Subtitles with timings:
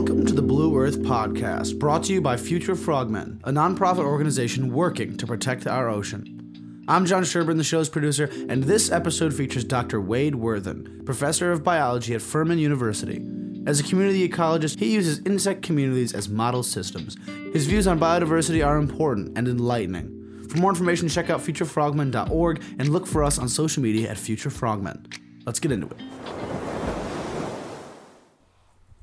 [0.00, 4.72] Welcome to the Blue Earth Podcast, brought to you by Future Frogmen, a nonprofit organization
[4.72, 6.86] working to protect our ocean.
[6.88, 10.00] I'm John Sherburne, the show's producer, and this episode features Dr.
[10.00, 13.22] Wade Worthen, professor of biology at Furman University.
[13.66, 17.18] As a community ecologist, he uses insect communities as model systems.
[17.52, 20.46] His views on biodiversity are important and enlightening.
[20.48, 24.48] For more information, check out futurefrogmen.org and look for us on social media at Future
[24.48, 25.04] Frogmen.
[25.44, 26.49] Let's get into it.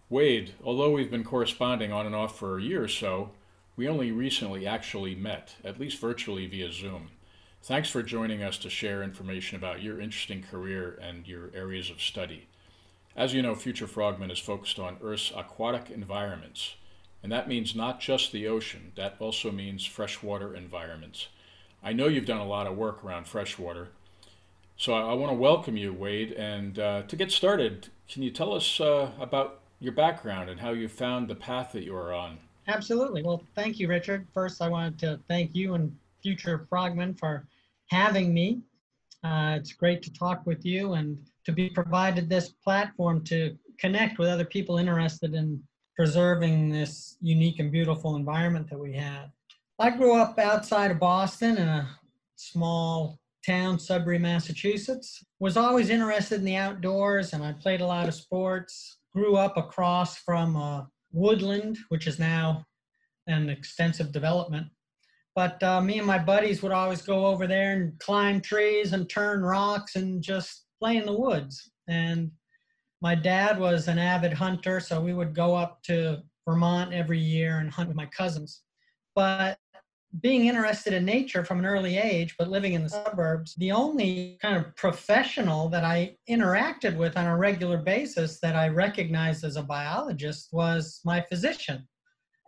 [0.09, 3.31] Wade, although we've been corresponding on and off for a year or so,
[3.75, 7.09] we only recently actually met, at least virtually via Zoom.
[7.61, 12.01] Thanks for joining us to share information about your interesting career and your areas of
[12.01, 12.47] study.
[13.17, 16.75] As you know, Future Frogmen is focused on Earth's aquatic environments,
[17.21, 21.27] and that means not just the ocean, that also means freshwater environments.
[21.83, 23.89] I know you've done a lot of work around freshwater,
[24.77, 26.31] so I, I want to welcome you, Wade.
[26.31, 30.71] And uh, to get started, can you tell us uh, about your background and how
[30.71, 32.37] you found the path that you are on.
[32.67, 33.23] Absolutely.
[33.23, 34.27] Well, thank you, Richard.
[34.33, 37.47] First, I wanted to thank you and Future Frogmen for
[37.89, 38.61] having me.
[39.23, 44.19] Uh, it's great to talk with you and to be provided this platform to connect
[44.19, 45.61] with other people interested in
[45.95, 49.29] preserving this unique and beautiful environment that we have.
[49.79, 51.87] I grew up outside of Boston in a
[52.35, 55.23] small town, Sudbury, Massachusetts.
[55.39, 59.57] Was always interested in the outdoors and I played a lot of sports grew up
[59.57, 62.65] across from uh, woodland, which is now
[63.27, 64.67] an extensive development.
[65.35, 69.09] But uh, me and my buddies would always go over there and climb trees and
[69.09, 71.71] turn rocks and just play in the woods.
[71.87, 72.31] And
[73.01, 77.59] my dad was an avid hunter, so we would go up to Vermont every year
[77.59, 78.63] and hunt with my cousins.
[79.13, 79.59] But
[80.21, 84.37] being interested in nature from an early age, but living in the suburbs, the only
[84.41, 89.57] kind of professional that I interacted with on a regular basis that I recognized as
[89.57, 91.87] a biologist was my physician.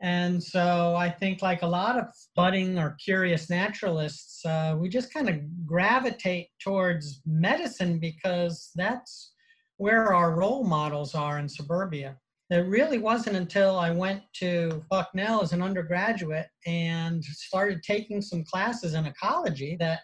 [0.02, 5.14] And so I think, like a lot of budding or curious naturalists, uh, we just
[5.14, 9.34] kind of gravitate towards medicine because that's
[9.76, 12.18] where our role models are in suburbia
[12.50, 18.44] it really wasn't until I went to Bucknell as an undergraduate and started taking some
[18.44, 20.02] classes in ecology that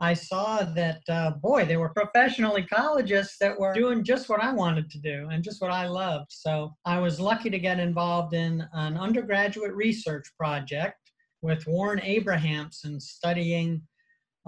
[0.00, 4.52] I saw that, uh, boy, they were professional ecologists that were doing just what I
[4.52, 6.30] wanted to do and just what I loved.
[6.30, 10.98] So I was lucky to get involved in an undergraduate research project
[11.42, 13.82] with Warren Abrahamson studying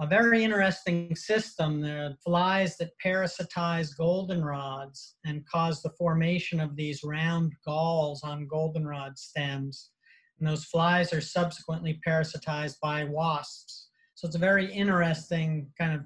[0.01, 1.79] a very interesting system.
[1.79, 9.19] The flies that parasitize goldenrods and cause the formation of these round galls on goldenrod
[9.19, 9.91] stems.
[10.39, 13.89] And those flies are subsequently parasitized by wasps.
[14.15, 16.01] So it's a very interesting kind of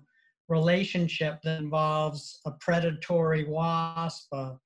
[0.49, 4.57] relationship that involves a predatory wasp, a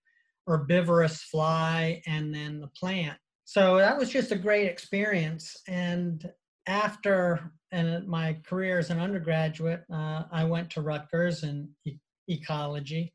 [0.47, 3.17] herbivorous fly, and then the plant.
[3.46, 5.56] So that was just a great experience.
[5.67, 6.28] And
[6.66, 13.13] after and my career as an undergraduate, uh, I went to Rutgers in e- ecology,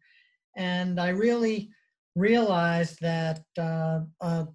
[0.57, 1.71] and I really
[2.17, 4.47] realized that uh, a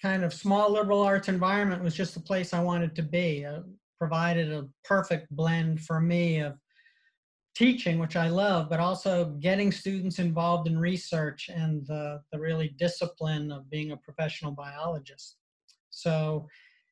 [0.00, 3.42] kind of small liberal arts environment was just the place I wanted to be.
[3.42, 3.62] It
[3.98, 6.58] provided a perfect blend for me of
[7.54, 12.74] teaching, which I love, but also getting students involved in research and the, the really
[12.78, 15.36] discipline of being a professional biologist.
[15.90, 16.48] So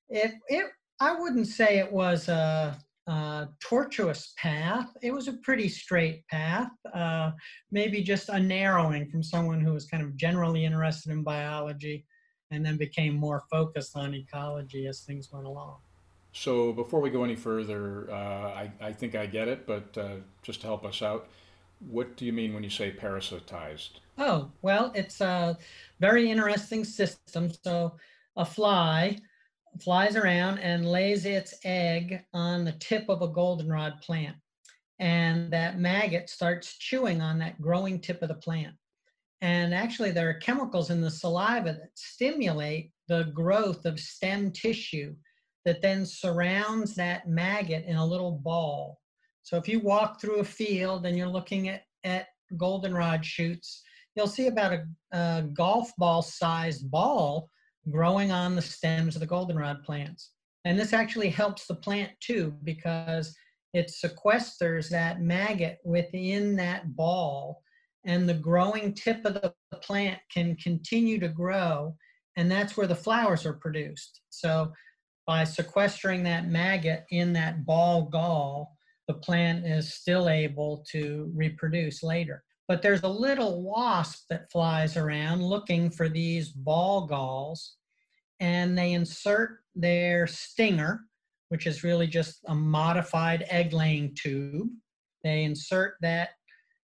[0.09, 0.67] it, it
[1.01, 4.95] I wouldn't say it was a, a, tortuous path.
[5.03, 7.33] It was a pretty straight path, uh,
[7.71, 12.05] maybe just a narrowing from someone who was kind of generally interested in biology
[12.51, 15.77] and then became more focused on ecology as things went along.
[16.33, 20.17] So before we go any further, uh, I, I, think I get it, but uh,
[20.43, 21.29] just to help us out,
[21.89, 24.01] what do you mean when you say parasitized?
[24.19, 25.57] Oh, well, it's a
[25.99, 27.51] very interesting system.
[27.65, 27.97] So
[28.37, 29.17] a fly
[29.81, 34.37] flies around and lays its egg on the tip of a goldenrod plant.
[34.99, 38.75] And that maggot starts chewing on that growing tip of the plant.
[39.41, 45.15] And actually, there are chemicals in the saliva that stimulate the growth of stem tissue
[45.65, 48.99] that then surrounds that maggot in a little ball.
[49.43, 52.27] So if you walk through a field and you're looking at, at
[52.57, 53.83] goldenrod shoots,
[54.15, 57.49] you'll see about a, a golf ball sized ball
[57.89, 60.33] growing on the stems of the goldenrod plants.
[60.65, 63.35] And this actually helps the plant too because
[63.73, 67.63] it sequesters that maggot within that ball
[68.05, 71.95] and the growing tip of the plant can continue to grow
[72.37, 74.21] and that's where the flowers are produced.
[74.31, 74.73] So
[75.27, 78.77] by sequestering that maggot in that ball gall,
[79.09, 82.43] the plant is still able to reproduce later.
[82.71, 87.75] But there's a little wasp that flies around looking for these ball galls,
[88.39, 91.01] and they insert their stinger,
[91.49, 94.69] which is really just a modified egg laying tube.
[95.25, 96.29] They insert that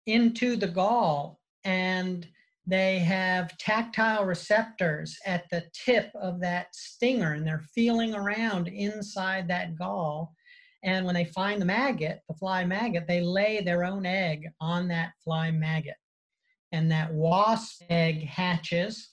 [0.05, 2.27] into the gall, and
[2.67, 9.47] they have tactile receptors at the tip of that stinger, and they're feeling around inside
[9.47, 10.35] that gall
[10.83, 14.87] and when they find the maggot, the fly maggot, they lay their own egg on
[14.87, 15.95] that fly maggot.
[16.71, 19.09] And that wasp egg hatches,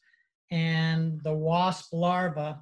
[0.51, 2.61] and the wasp larva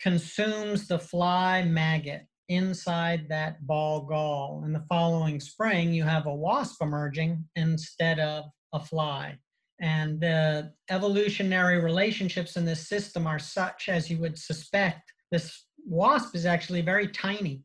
[0.00, 4.62] consumes the fly maggot inside that ball gall.
[4.64, 9.38] And the following spring, you have a wasp emerging instead of a fly.
[9.80, 15.12] And the evolutionary relationships in this system are such as you would suspect.
[15.30, 17.62] This wasp is actually very tiny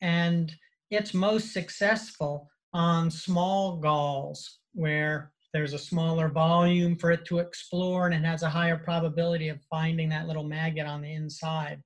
[0.00, 0.52] and
[0.90, 8.06] it's most successful on small galls where there's a smaller volume for it to explore
[8.06, 11.82] and it has a higher probability of finding that little maggot on the inside.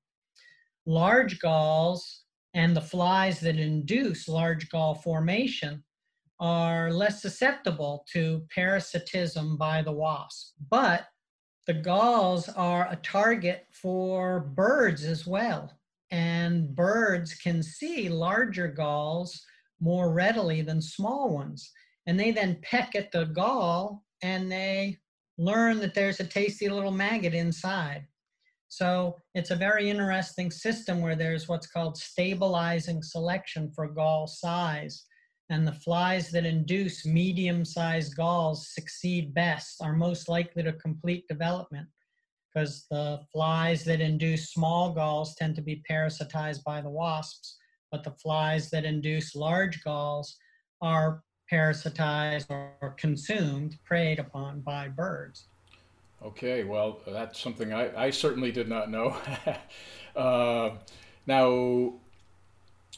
[0.85, 2.25] Large galls
[2.55, 5.83] and the flies that induce large gall formation
[6.41, 10.55] are less susceptible to parasitism by the wasp.
[10.71, 11.07] But
[11.69, 15.73] the galls are a target for birds as well
[16.13, 19.43] and birds can see larger galls
[19.81, 21.73] more readily than small ones.
[22.07, 24.99] And they then peck at the gall and they
[25.39, 28.07] learn that there's a tasty little maggot inside.
[28.69, 35.05] So it's a very interesting system where there's what's called stabilizing selection for gall size.
[35.49, 41.27] And the flies that induce medium sized galls succeed best, are most likely to complete
[41.29, 41.89] development
[42.53, 47.57] because the flies that induce small galls tend to be parasitized by the wasps,
[47.91, 50.37] but the flies that induce large galls
[50.81, 55.49] are parasitized or consumed, preyed upon by birds.
[56.25, 59.17] Okay, well, that's something I, I certainly did not know.
[60.17, 60.71] uh,
[61.27, 61.95] now,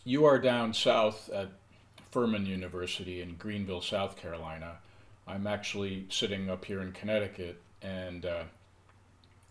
[0.05, 1.49] you are down south at
[2.11, 4.77] Furman University in Greenville, South Carolina.
[5.27, 8.45] I'm actually sitting up here in Connecticut, and uh,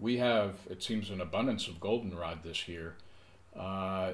[0.04, 2.96] we have, it seems, an abundance of goldenrod this year.
[3.58, 4.12] Uh,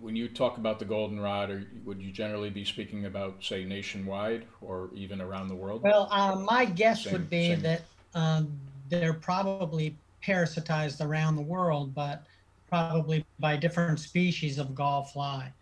[0.00, 4.88] when you talk about the goldenrod, would you generally be speaking about, say, nationwide or
[4.94, 5.82] even around the world?
[5.82, 7.60] Well, uh, my guess same, would be same.
[7.60, 7.82] that
[8.14, 9.94] um, they're probably
[10.24, 12.24] parasitized around the world, but
[12.70, 15.52] probably by different species of gall fly.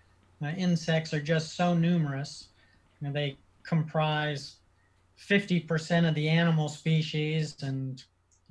[0.41, 2.47] Uh, insects are just so numerous.
[3.00, 4.56] You know, they comprise
[5.19, 8.05] 50% of the animal species and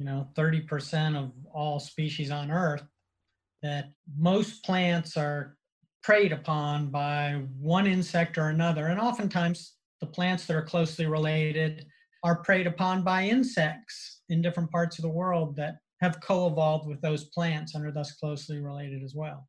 [0.04, 2.84] you know, 30% of all species on Earth,
[3.62, 5.56] that most plants are
[6.02, 8.88] preyed upon by one insect or another.
[8.88, 11.86] And oftentimes, the plants that are closely related
[12.22, 16.86] are preyed upon by insects in different parts of the world that have co evolved
[16.86, 19.48] with those plants and are thus closely related as well.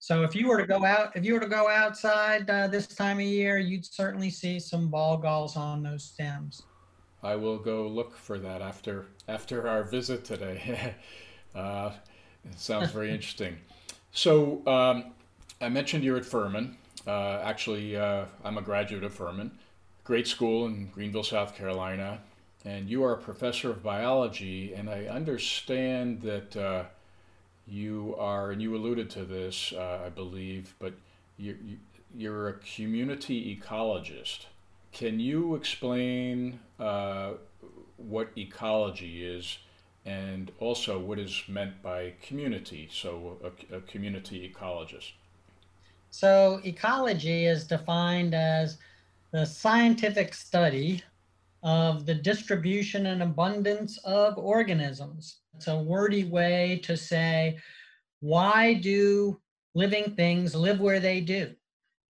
[0.00, 2.88] So if you were to go out, if you were to go outside uh, this
[2.88, 6.60] time of year, you'd certainly see some ball galls on those stems.
[7.22, 10.94] I will go look for that after after our visit today.
[11.54, 11.92] uh,
[12.56, 13.56] sounds very interesting.
[14.12, 15.12] So um,
[15.60, 16.76] I mentioned you're at Furman.
[17.06, 19.52] Uh, actually, uh, I'm a graduate of Furman,
[20.04, 22.20] great school in Greenville, South Carolina,
[22.64, 24.74] and you are a professor of biology.
[24.74, 26.84] And I understand that uh,
[27.66, 30.94] you are, and you alluded to this, uh, I believe, but
[31.36, 31.76] you, you,
[32.14, 34.46] you're a community ecologist.
[34.96, 37.32] Can you explain uh,
[37.98, 39.58] what ecology is
[40.06, 42.88] and also what is meant by community?
[42.90, 45.10] So, a, a community ecologist.
[46.08, 48.78] So, ecology is defined as
[49.32, 51.02] the scientific study
[51.62, 55.40] of the distribution and abundance of organisms.
[55.56, 57.58] It's a wordy way to say,
[58.20, 59.38] why do
[59.74, 61.54] living things live where they do?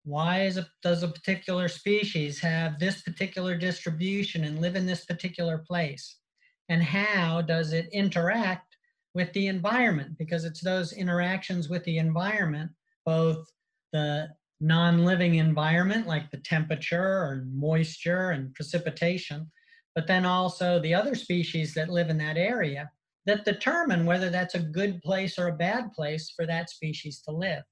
[0.07, 5.03] Why is a, does a particular species have this particular distribution and live in this
[5.03, 6.15] particular place?
[6.69, 8.77] And how does it interact
[9.13, 10.17] with the environment?
[10.17, 12.71] Because it's those interactions with the environment,
[13.05, 13.51] both
[13.91, 14.29] the
[14.61, 19.51] non-living environment like the temperature or moisture and precipitation,
[19.93, 22.89] but then also the other species that live in that area
[23.25, 27.31] that determine whether that's a good place or a bad place for that species to
[27.31, 27.63] live.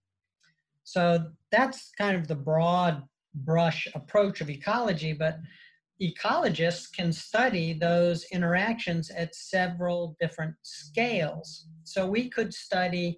[0.86, 5.39] So that's kind of the broad brush approach of ecology, but
[6.01, 11.68] ecologists can study those interactions at several different scales.
[11.84, 13.18] So we could study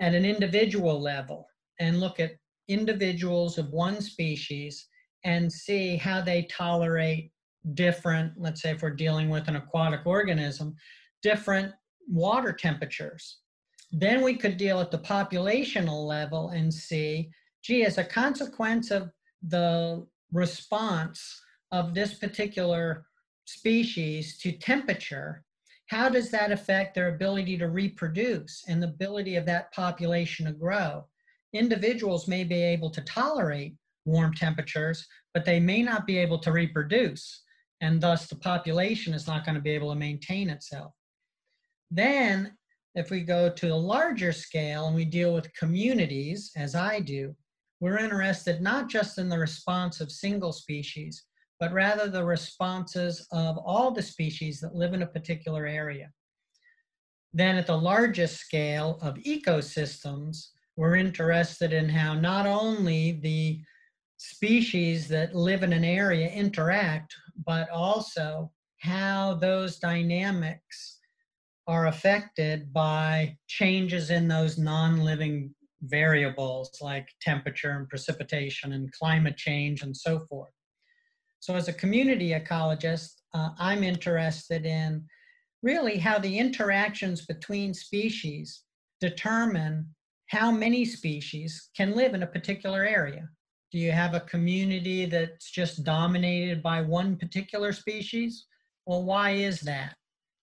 [0.00, 1.46] at an individual level
[1.80, 2.32] and look at
[2.68, 4.86] individuals of one species
[5.24, 7.32] and see how they tolerate
[7.74, 10.74] different, let's say if we're dealing with an aquatic organism,
[11.22, 11.72] different
[12.08, 13.38] water temperatures.
[13.92, 17.30] Then we could deal at the populational level and see,
[17.62, 19.10] gee, as a consequence of
[19.42, 23.06] the response of this particular
[23.44, 25.44] species to temperature,
[25.86, 30.52] how does that affect their ability to reproduce and the ability of that population to
[30.52, 31.04] grow?
[31.52, 33.74] Individuals may be able to tolerate
[34.06, 37.42] warm temperatures, but they may not be able to reproduce,
[37.82, 40.94] and thus the population is not going to be able to maintain itself.
[41.90, 42.56] Then,
[42.94, 47.34] if we go to a larger scale and we deal with communities, as I do,
[47.80, 51.24] we're interested not just in the response of single species,
[51.58, 56.10] but rather the responses of all the species that live in a particular area.
[57.32, 63.60] Then at the largest scale of ecosystems, we're interested in how not only the
[64.18, 67.14] species that live in an area interact,
[67.46, 70.98] but also how those dynamics
[71.66, 79.82] are affected by changes in those non-living variables like temperature and precipitation and climate change
[79.82, 80.52] and so forth.
[81.40, 85.04] So as a community ecologist, uh, I'm interested in
[85.62, 88.62] really how the interactions between species
[89.00, 89.88] determine
[90.28, 93.28] how many species can live in a particular area.
[93.72, 98.46] Do you have a community that's just dominated by one particular species?
[98.86, 99.94] Well, why is that?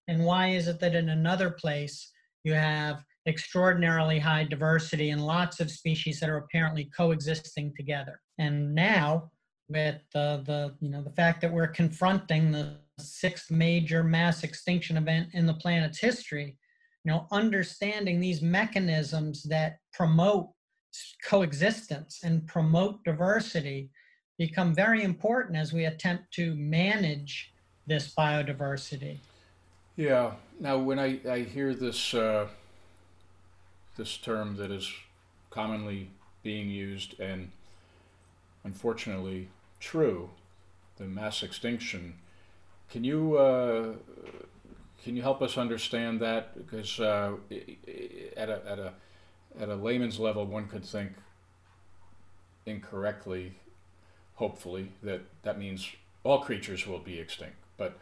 [0.10, 2.12] And why is it that in another place
[2.44, 8.20] you have extraordinarily high diversity and lots of species that are apparently coexisting together?
[8.40, 9.30] And now
[9.70, 14.98] with the, the you know the fact that we're confronting the sixth major mass extinction
[14.98, 16.58] event in the planet's history
[17.06, 20.50] you know understanding these mechanisms that promote
[21.24, 23.92] coexistence and promote diversity
[24.40, 27.54] become very important as we attempt to manage
[27.86, 29.20] this biodiversity
[30.00, 32.48] yeah now when i, I hear this uh,
[33.98, 34.92] this term that is
[35.50, 36.10] commonly
[36.44, 37.52] being used and
[38.64, 40.30] unfortunately true,
[40.98, 42.16] the mass extinction.
[42.90, 43.94] Can you uh,
[45.04, 46.58] can you help us understand that?
[46.58, 47.34] Because uh,
[48.36, 48.94] at a at a
[49.60, 51.12] at a layman's level, one could think
[52.66, 53.54] incorrectly,
[54.36, 55.90] hopefully, that that means
[56.24, 57.56] all creatures will be extinct.
[57.78, 57.98] But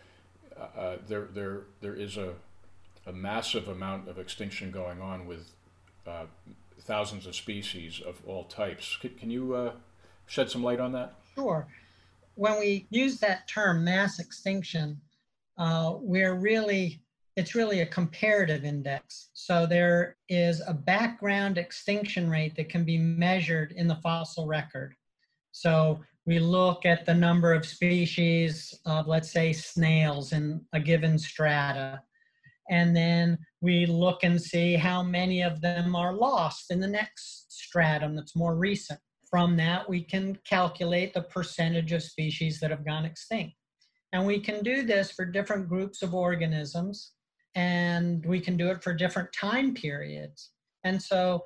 [0.59, 2.33] uh, uh there there there is a
[3.07, 5.49] a massive amount of extinction going on with
[6.05, 6.25] uh,
[6.81, 8.97] thousands of species of all types.
[8.99, 9.71] Can, can you uh,
[10.25, 11.15] shed some light on that?
[11.33, 11.67] Sure.
[12.35, 14.99] When we use that term mass extinction,
[15.57, 17.01] uh, we're really,
[17.35, 19.29] it's really a comparative index.
[19.33, 24.93] So there is a background extinction rate that can be measured in the fossil record.
[25.51, 31.17] So we look at the number of species of, let's say, snails in a given
[31.17, 32.01] strata.
[32.69, 37.45] And then we look and see how many of them are lost in the next
[37.47, 38.99] stratum that's more recent.
[39.29, 43.55] From that, we can calculate the percentage of species that have gone extinct.
[44.11, 47.13] And we can do this for different groups of organisms,
[47.55, 50.51] and we can do it for different time periods.
[50.83, 51.43] And so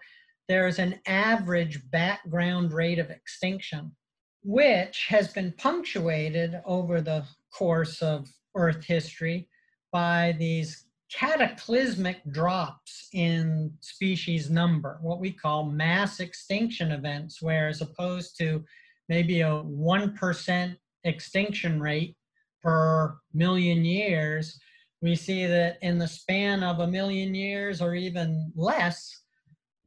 [0.48, 3.96] there's an average background rate of extinction,
[4.44, 9.48] which has been punctuated over the course of Earth history
[9.92, 17.82] by these cataclysmic drops in species number, what we call mass extinction events, where as
[17.82, 18.64] opposed to
[19.10, 22.16] maybe a 1% extinction rate
[22.64, 24.58] per million years,
[25.02, 29.22] we see that in the span of a million years or even less,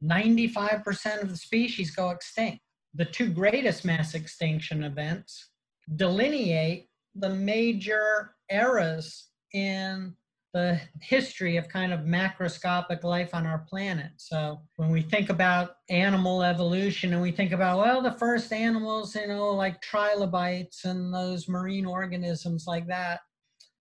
[0.03, 2.59] 95% of the species go extinct.
[2.95, 5.49] The two greatest mass extinction events
[5.95, 10.15] delineate the major eras in
[10.53, 14.11] the history of kind of macroscopic life on our planet.
[14.15, 19.15] So when we think about animal evolution and we think about, well, the first animals,
[19.15, 23.19] you know, like trilobites and those marine organisms like that.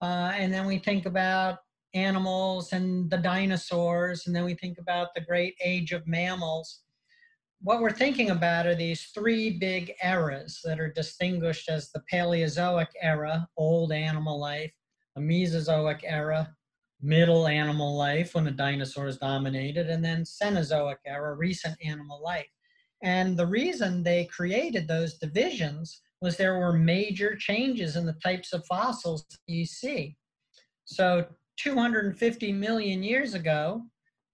[0.02, 1.60] Uh, and then we think about
[1.94, 6.80] animals and the dinosaurs, and then we think about the great age of mammals.
[7.64, 12.90] What we're thinking about are these three big eras that are distinguished as the Paleozoic
[13.02, 14.74] era, old animal life,
[15.16, 16.54] the Mesozoic era,
[17.02, 22.50] middle animal life when the dinosaurs dominated, and then Cenozoic era, recent animal life.
[23.02, 28.52] And the reason they created those divisions was there were major changes in the types
[28.52, 30.18] of fossils you see.
[30.84, 31.28] So
[31.60, 33.84] 250 million years ago,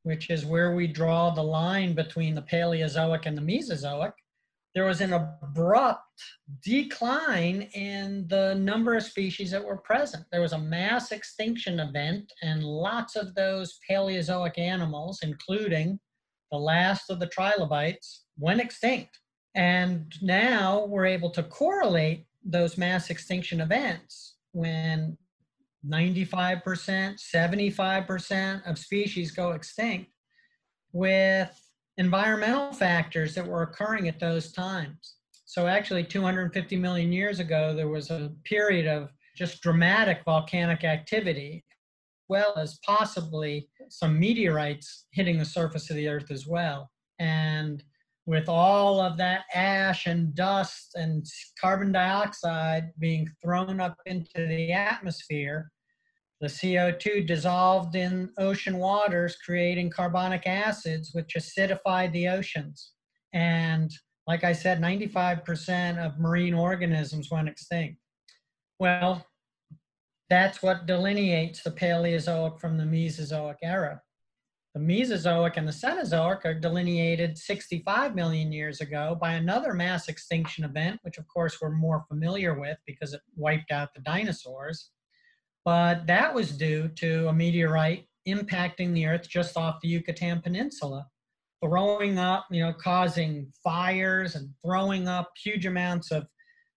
[0.10, 4.14] which is where we draw the line between the Paleozoic and the Mesozoic,
[4.74, 6.20] there was an abrupt
[6.64, 10.26] decline in the number of species that were present.
[10.32, 16.00] There was a mass extinction event, and lots of those Paleozoic animals, including
[16.52, 19.20] the last of the trilobites, went extinct.
[19.54, 25.20] And now we're able to correlate those mass extinction events when
[25.88, 26.62] 95%,
[27.36, 30.12] 75% of species go extinct
[30.92, 31.50] with
[31.98, 35.16] environmental factors that were occurring at those times.
[35.46, 41.66] So, actually, 250 million years ago, there was a period of just dramatic volcanic activity,
[41.68, 46.92] as well as possibly some meteorites hitting the surface of the Earth as well.
[47.20, 47.84] And
[48.30, 51.26] with all of that ash and dust and
[51.60, 55.72] carbon dioxide being thrown up into the atmosphere,
[56.40, 62.92] the CO2 dissolved in ocean waters, creating carbonic acids, which acidified the oceans.
[63.34, 63.92] And
[64.28, 67.98] like I said, 95% of marine organisms went extinct.
[68.80, 69.26] Well,
[70.30, 74.04] that's what delineates the Paleozoic from the Mesozoic era.
[74.76, 80.64] The Mesozoic and the Cenozoic are delineated 65 million years ago by another mass extinction
[80.64, 84.92] event, which of course we're more familiar with because it wiped out the dinosaurs.
[85.66, 91.08] But that was due to a meteorite impacting the Earth just off the Yucatan Peninsula,
[91.64, 96.28] throwing up, you know, causing fires and throwing up huge amounts of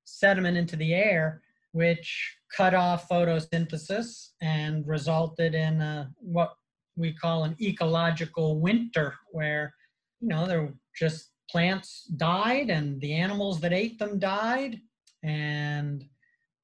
[0.05, 6.55] sediment into the air, which cut off photosynthesis and resulted in a, what
[6.97, 9.75] we call an ecological winter where
[10.21, 14.81] you know there just plants died and the animals that ate them died
[15.23, 16.05] and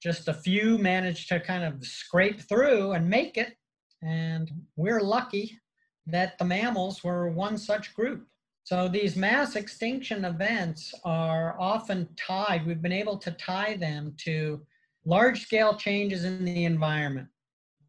[0.03, 3.55] just a few managed to kind of scrape through and make it
[4.03, 5.59] and we're lucky
[6.07, 8.27] that the mammals were one such group.
[8.65, 14.61] So these mass extinction events are often tied we've been able to tie them to
[15.05, 17.29] large scale changes in the environment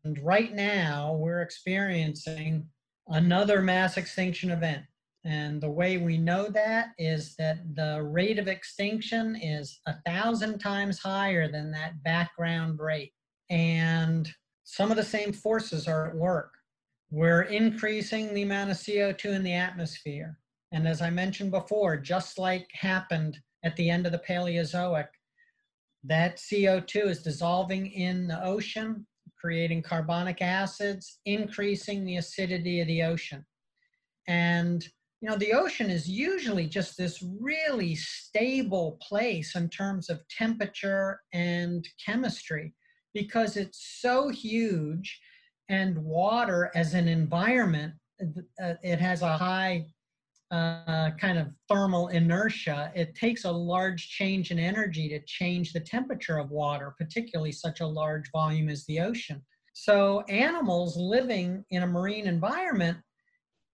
[0.04, 2.68] and right now, we're experiencing
[3.08, 4.84] another mass extinction event.
[5.26, 10.60] And the way we know that is that the rate of extinction is a thousand
[10.60, 13.14] times higher than that background rate.
[13.50, 14.32] And
[14.64, 16.54] some of the same forces are at work.
[17.12, 20.38] We're increasing the amount of CO2 in the atmosphere.
[20.72, 25.08] And as I mentioned before, just like happened at the end of the Paleozoic,
[26.04, 29.06] that CO2 is dissolving in the ocean
[29.40, 33.46] creating carbonic acids, increasing the acidity of the ocean.
[34.28, 34.86] And
[35.22, 41.20] you know, the ocean is usually just this really stable place in terms of temperature
[41.34, 42.74] and chemistry
[43.14, 45.20] because it's so huge
[45.68, 47.94] and water as an environment,
[48.64, 49.86] uh, it has a high
[50.52, 55.80] uh, kind of thermal inertia, it takes a large change in energy to change the
[55.80, 59.42] temperature of water, particularly such a large volume as the ocean.
[59.74, 62.98] So, animals living in a marine environment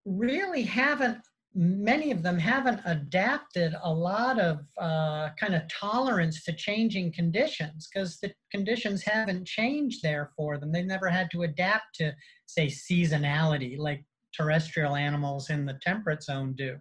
[0.04, 1.18] really haven't,
[1.54, 7.88] many of them haven't adapted a lot of uh, kind of tolerance to changing conditions
[7.88, 10.72] because the conditions haven't changed there for them.
[10.72, 12.14] They've never had to adapt to,
[12.46, 14.04] say, seasonality like
[14.36, 16.76] terrestrial animals in the temperate zone do.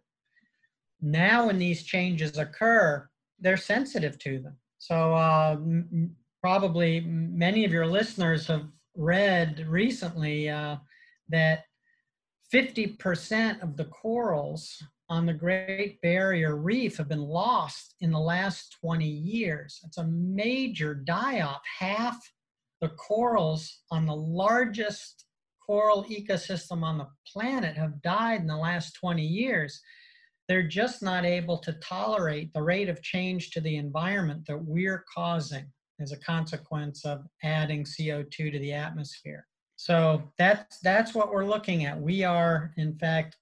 [1.02, 3.08] Now, when these changes occur,
[3.40, 4.58] they're sensitive to them.
[4.78, 10.78] So, uh, m- probably many of your listeners have read recently uh,
[11.30, 11.64] that
[12.54, 18.78] 50% of the corals on the Great Barrier Reef have been lost in the last
[18.82, 19.80] 20 years.
[19.86, 21.62] It's a major die off.
[21.80, 22.20] Half
[22.82, 25.26] the corals on the largest
[25.66, 29.82] coral ecosystem on the planet have died in the last 20 years.
[30.48, 35.06] They're just not able to tolerate the rate of change to the environment that we're
[35.14, 35.66] causing
[36.00, 39.48] as a consequence of adding CO2 to the atmosphere.
[39.76, 42.00] So that's that's what we're looking at.
[42.00, 43.38] We are in fact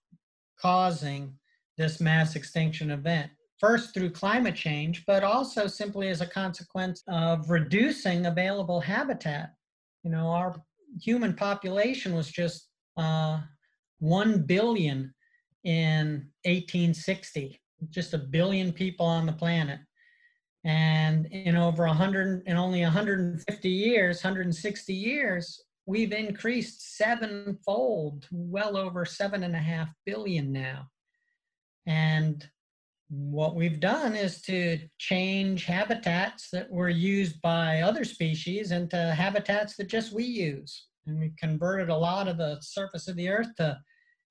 [0.60, 1.34] causing
[1.78, 3.32] this mass extinction event.
[3.60, 9.54] First through climate change, but also simply as a consequence of reducing available habitat.
[10.04, 10.56] You know, our
[11.00, 13.40] human population was just uh,
[14.00, 15.14] 1 billion
[15.64, 19.80] in 1860, just a billion people on the planet.
[20.64, 29.06] And in over 100, in only 150 years, 160 years, we've increased sevenfold, well over
[29.06, 30.88] seven and a half billion now.
[31.88, 32.48] And
[33.12, 39.76] what we've done is to change habitats that were used by other species into habitats
[39.76, 40.88] that just we use.
[41.06, 43.78] And we've converted a lot of the surface of the earth to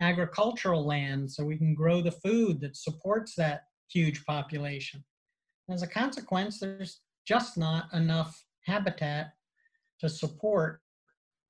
[0.01, 5.05] agricultural land so we can grow the food that supports that huge population.
[5.69, 9.33] As a consequence, there's just not enough habitat
[10.01, 10.81] to support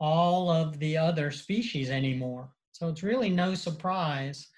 [0.00, 2.50] all of the other species anymore.
[2.72, 4.48] So it's really no surprise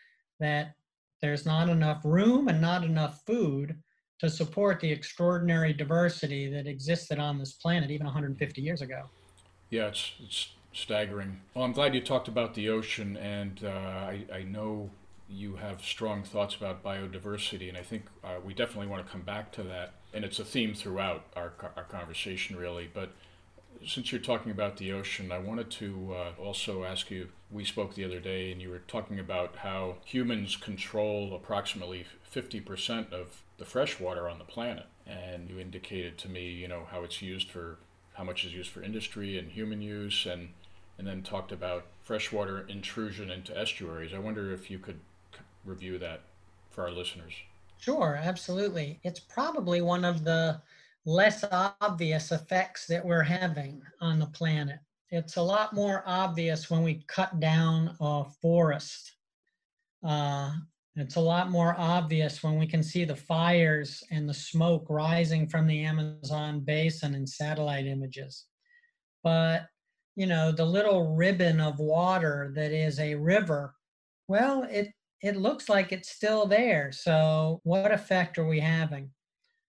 [0.41, 0.75] that
[1.23, 3.77] there's not enough room and not enough food
[4.19, 9.05] to support the extraordinary diversity that existed on this planet even 150 years ago.
[9.71, 11.41] Yeah, it's, it's staggering.
[11.55, 14.91] Well, I'm glad you talked about the ocean, and uh, I, I know
[15.29, 19.23] you have strong thoughts about biodiversity, and I think uh, we definitely want to come
[19.23, 19.95] back to that.
[20.13, 22.91] And it's a theme throughout our, our conversation, really.
[22.93, 23.13] But
[23.87, 27.29] since you're talking about the ocean, I wanted to uh, also ask you.
[27.51, 33.13] We spoke the other day, and you were talking about how humans control approximately 50%
[33.13, 34.87] of the fresh water on the planet.
[35.07, 37.79] And you indicated to me, you know, how it's used for,
[38.15, 40.51] how much is used for industry and human use, and,
[40.97, 44.15] and then talked about freshwater intrusion into estuaries.
[44.15, 45.01] I wonder if you could
[45.65, 46.23] review that
[46.71, 47.35] for our listeners.
[47.79, 49.01] Sure, absolutely.
[49.03, 50.61] It's probably one of the
[51.05, 54.79] less obvious effects that we're having on the planet.
[55.11, 59.13] It's a lot more obvious when we cut down a forest.
[60.07, 60.53] Uh,
[60.97, 65.49] it's a lot more obvious when we can see the fires and the smoke rising
[65.49, 68.47] from the Amazon basin in satellite images.
[69.23, 69.67] But,
[70.17, 73.75] you know, the little ribbon of water that is a river,
[74.29, 74.89] well, it,
[75.23, 76.93] it looks like it's still there.
[76.93, 79.11] So, what effect are we having?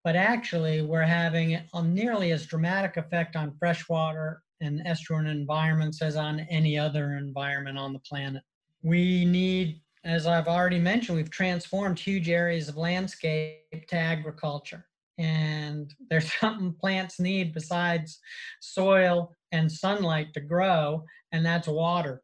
[0.04, 6.16] But actually we're having a nearly as dramatic effect on freshwater and estuarine environments as
[6.16, 8.44] on any other environment on the planet.
[8.82, 14.86] We need, as I've already mentioned, we've transformed huge areas of landscape to agriculture.
[15.18, 18.20] And there's something plants need besides
[18.62, 22.22] soil and sunlight to grow, and that's water.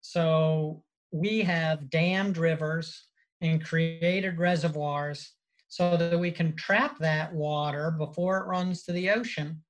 [0.00, 3.08] So we have dammed rivers
[3.40, 5.34] and created reservoirs
[5.74, 9.60] so that we can trap that water before it runs to the ocean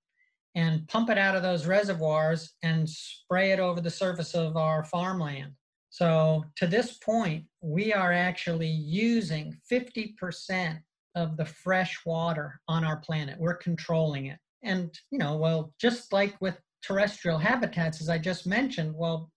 [0.55, 4.85] and pump it out of those reservoirs and spray it over the surface of our
[4.85, 5.53] farmland.
[5.89, 10.79] So to this point, we are actually using 50%
[11.15, 13.41] of the fresh water on our planet.
[13.41, 14.39] We're controlling it.
[14.63, 19.31] And, you know, well, just like with terrestrial habitats, as I just mentioned, well,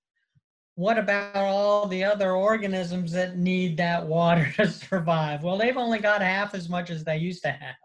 [0.78, 5.44] what about all the other organisms that need that water to survive?
[5.44, 7.76] Well, they've only got half as much as they used to have.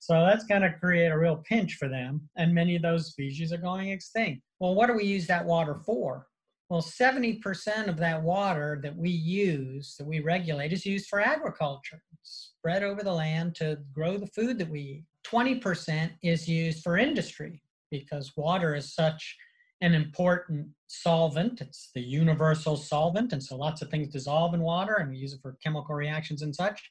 [0.00, 3.52] So that's going to create a real pinch for them, and many of those species
[3.52, 4.42] are going extinct.
[4.58, 6.26] Well, what do we use that water for?
[6.68, 12.02] Well, 70% of that water that we use, that we regulate, is used for agriculture.
[12.12, 15.04] It's spread over the land to grow the food that we eat.
[15.28, 17.62] 20% is used for industry
[17.92, 19.36] because water is such
[19.80, 21.60] an important solvent.
[21.60, 25.32] It's the universal solvent, and so lots of things dissolve in water, and we use
[25.32, 26.90] it for chemical reactions and such.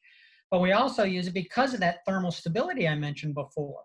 [0.52, 3.82] But we also use it because of that thermal stability I mentioned before.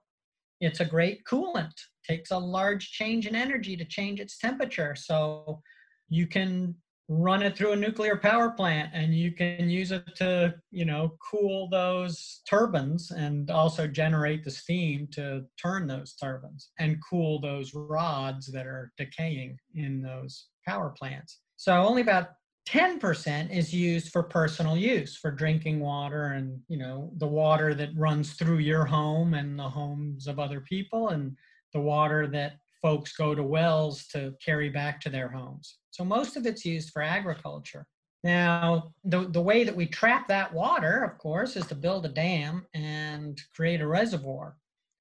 [0.60, 1.72] It's a great coolant.
[2.06, 4.94] Takes a large change in energy to change its temperature.
[4.94, 5.62] So
[6.10, 6.74] you can
[7.12, 11.12] run it through a nuclear power plant and you can use it to you know
[11.18, 17.74] cool those turbines and also generate the steam to turn those turbines and cool those
[17.74, 21.40] rods that are decaying in those power plants.
[21.56, 22.28] So only about
[22.68, 27.90] 10% is used for personal use for drinking water and you know the water that
[27.96, 31.36] runs through your home and the homes of other people and
[31.72, 35.78] the water that folks go to wells to carry back to their homes.
[35.90, 37.86] So most of it's used for agriculture.
[38.22, 42.10] Now, the, the way that we trap that water, of course, is to build a
[42.10, 44.56] dam and create a reservoir.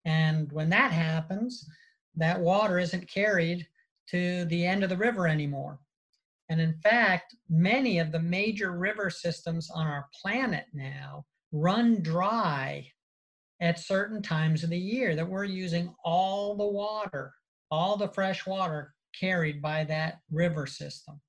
[0.05, 1.67] And when that happens,
[2.15, 3.67] that water isn't carried
[4.11, 5.79] to the end of the river anymore.
[6.49, 12.87] And in fact, many of the major river systems on our planet now run dry
[13.61, 17.33] at certain times of the year that we're using all the water
[17.71, 21.19] all the fresh water carried by that river system.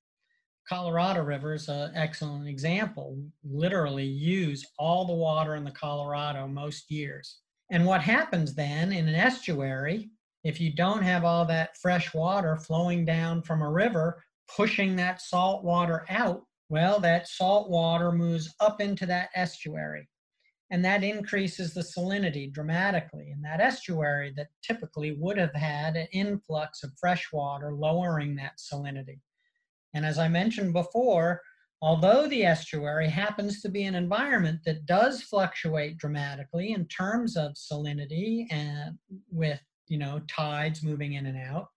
[0.67, 3.17] Colorado River is an excellent example.
[3.43, 7.39] Literally use all the water in the Colorado most years.
[7.71, 10.09] And what happens then in an estuary,
[10.43, 14.23] if you don't have all that fresh water flowing down from a river,
[14.55, 20.07] pushing that salt water out, well, that salt water moves up into that estuary
[20.71, 23.29] and that increases the salinity dramatically.
[23.29, 28.57] in that estuary that typically would have had an influx of fresh water, lowering that
[28.57, 29.19] salinity.
[29.93, 31.41] And as I mentioned before,
[31.81, 37.53] although the estuary happens to be an environment that does fluctuate dramatically in terms of
[37.53, 38.97] salinity and
[39.29, 41.67] with you know tides moving in and out,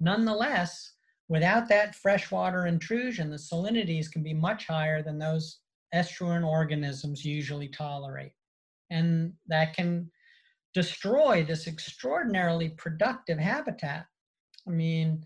[0.00, 0.94] nonetheless,
[1.28, 5.60] without that freshwater intrusion, the salinities can be much higher than those
[5.94, 8.32] estuarine organisms usually tolerate.
[8.90, 10.10] and that can
[10.74, 14.06] destroy this extraordinarily productive habitat.
[14.66, 15.24] I mean,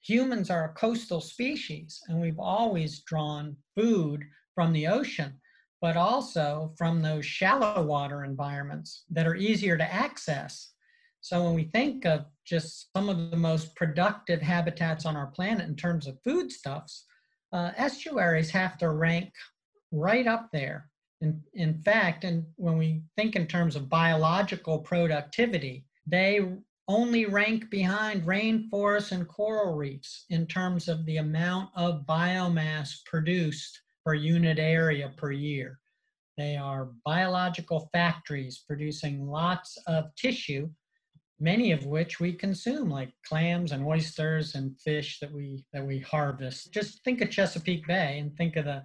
[0.00, 5.40] humans are a coastal species, and we've always drawn food from the ocean,
[5.80, 10.72] but also from those shallow water environments that are easier to access.
[11.20, 15.68] So when we think of just some of the most productive habitats on our planet
[15.68, 17.06] in terms of foodstuffs,
[17.52, 19.32] uh, estuaries have to rank
[19.92, 20.88] right up there.
[21.20, 26.40] In, in fact, and when we think in terms of biological productivity, they
[26.88, 33.80] only rank behind rainforests and coral reefs in terms of the amount of biomass produced
[34.04, 35.78] per unit area per year.
[36.36, 40.70] They are biological factories producing lots of tissue,
[41.38, 46.00] many of which we consume, like clams and oysters and fish that we that we
[46.00, 46.72] harvest.
[46.72, 48.82] Just think of Chesapeake Bay and think of the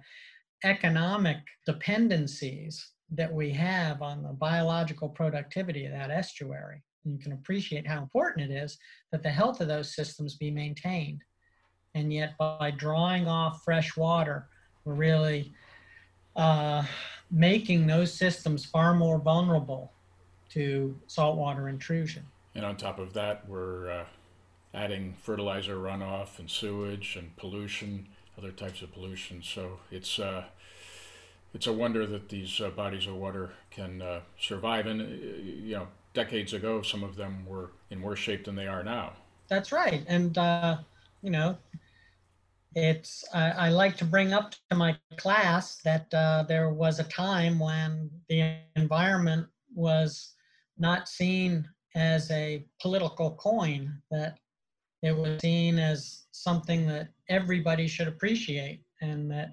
[0.64, 6.82] economic dependencies that we have on the biological productivity of that estuary.
[7.04, 8.76] And you can appreciate how important it is
[9.12, 11.22] that the health of those systems be maintained.
[11.94, 14.48] And yet, by drawing off fresh water,
[14.84, 15.52] we're really
[16.36, 16.84] uh,
[17.30, 19.92] making those systems far more vulnerable
[20.50, 22.24] to saltwater intrusion.
[22.54, 24.04] And on top of that, we're uh,
[24.74, 29.42] adding fertilizer runoff and sewage and pollution other types of pollution.
[29.42, 30.44] So it's uh,
[31.52, 34.86] it's a wonder that these uh, bodies of water can uh, survive.
[34.86, 35.04] And uh,
[35.42, 39.14] you know, decades ago, some of them were in worse shape than they are now.
[39.48, 40.78] That's right, and uh,
[41.22, 41.58] you know,
[42.74, 47.04] it's I, I, like to bring up to my class that uh, there was a
[47.04, 50.34] time when the environment was
[50.76, 54.38] not seen as a political coin that
[55.02, 59.52] it was seen as something that everybody should appreciate and that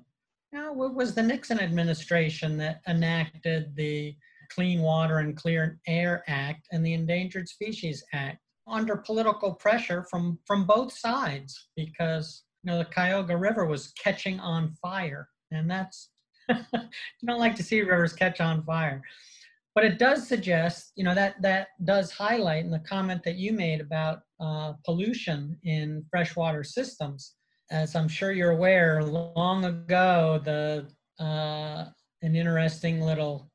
[0.52, 4.16] you know, it was the Nixon administration that enacted the
[4.50, 10.40] Clean Water and Clear Air Act and the Endangered Species Act under political pressure from
[10.46, 11.68] from both sides?
[11.76, 16.10] Because you know the Cuyahoga River was catching on fire and that's
[16.50, 19.02] you don't like to see rivers catch on fire.
[19.74, 23.52] But it does suggest you know that that does highlight in the comment that you
[23.52, 27.36] made about uh, pollution in freshwater systems
[27.72, 30.86] as i'm sure you're aware long ago the
[31.24, 31.86] uh,
[32.22, 33.50] an interesting little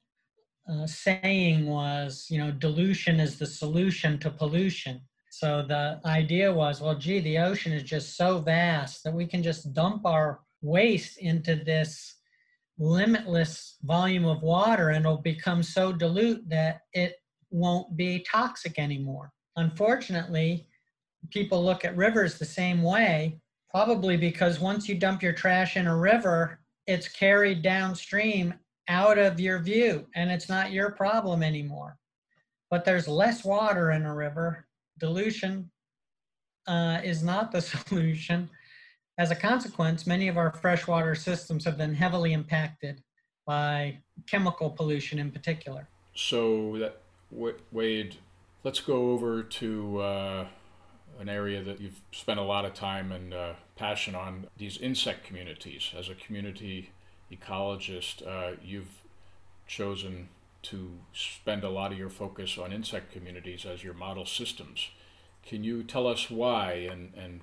[0.70, 6.80] uh, saying was you know dilution is the solution to pollution so the idea was
[6.80, 11.18] well gee the ocean is just so vast that we can just dump our waste
[11.18, 12.16] into this
[12.78, 17.16] limitless volume of water and it'll become so dilute that it
[17.50, 19.32] won't be toxic anymore.
[19.56, 20.66] Unfortunately,
[21.30, 23.38] people look at rivers the same way,
[23.70, 28.54] probably because once you dump your trash in a river, it's carried downstream
[28.88, 31.96] out of your view and it's not your problem anymore.
[32.70, 34.66] But there's less water in a river.
[34.98, 35.70] Dilution
[36.66, 38.50] uh, is not the solution.
[39.18, 43.02] As a consequence, many of our freshwater systems have been heavily impacted
[43.46, 45.88] by chemical pollution in particular.
[46.14, 47.00] So, that,
[47.70, 48.16] Wade,
[48.64, 50.46] let's go over to uh,
[51.20, 55.24] an area that you've spent a lot of time and uh, passion on these insect
[55.24, 55.92] communities.
[55.96, 56.90] As a community
[57.30, 59.02] ecologist, uh, you've
[59.66, 60.28] chosen
[60.62, 64.88] to spend a lot of your focus on insect communities as your model systems.
[65.46, 67.40] Can you tell us why and, and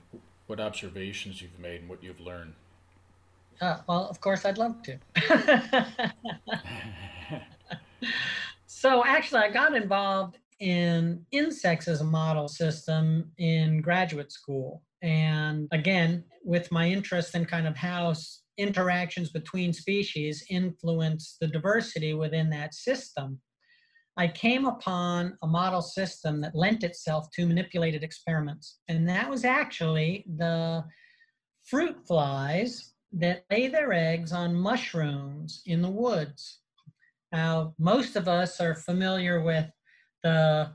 [0.48, 2.54] what observations you've made and what you've learned.
[3.62, 4.98] Uh, well, of course, I'd love to.
[8.66, 14.84] so, actually, I got involved in insects as a model system in graduate school.
[15.02, 18.14] And again, with my interest in kind of how
[18.58, 23.40] interactions between species influence the diversity within that system,
[24.18, 28.80] I came upon a model system that lent itself to manipulated experiments.
[28.88, 30.84] And that was actually the
[31.64, 36.62] fruit flies that lay their eggs on mushrooms in the woods.
[37.32, 39.70] Now, most of us are familiar with
[40.28, 40.72] the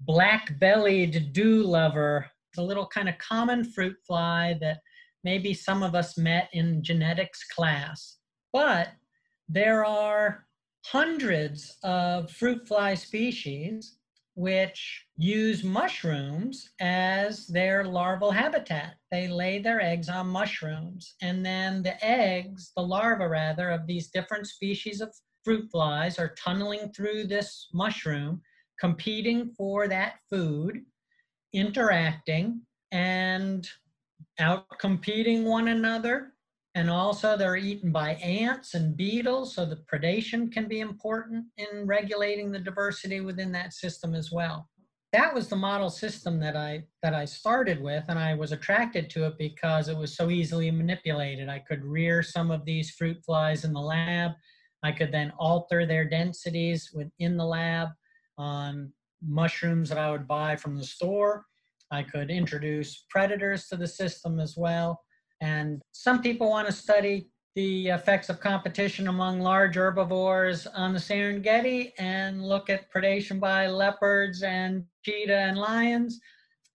[0.00, 4.78] black bellied dew lover, the little kind of common fruit fly that
[5.24, 8.16] maybe some of us met in genetics class.
[8.52, 8.88] But
[9.48, 10.46] there are
[10.84, 13.96] hundreds of fruit fly species
[14.34, 18.94] which use mushrooms as their larval habitat.
[19.10, 24.10] They lay their eggs on mushrooms, and then the eggs, the larvae rather, of these
[24.10, 25.12] different species of
[25.44, 28.40] fruit flies are tunneling through this mushroom,
[28.80, 30.82] competing for that food,
[31.52, 32.62] interacting,
[32.92, 33.68] and
[34.38, 36.32] out competing one another
[36.74, 41.86] And also, they're eaten by ants and beetles, so the predation can be important in
[41.88, 44.68] regulating the diversity within that system as well.
[45.12, 49.10] That was the model system that I that I started with, and I was attracted
[49.10, 51.48] to it because it was so easily manipulated.
[51.48, 54.32] I could rear some of these fruit flies in the lab.
[54.84, 57.88] I could then alter their densities within the lab
[58.38, 58.92] on
[59.26, 61.44] mushrooms that I would buy from the store.
[61.90, 65.02] I could introduce predators to the system as well.
[65.40, 70.98] And some people want to study the effects of competition among large herbivores on the
[70.98, 76.20] Serengeti and look at predation by leopards and cheetah and lions.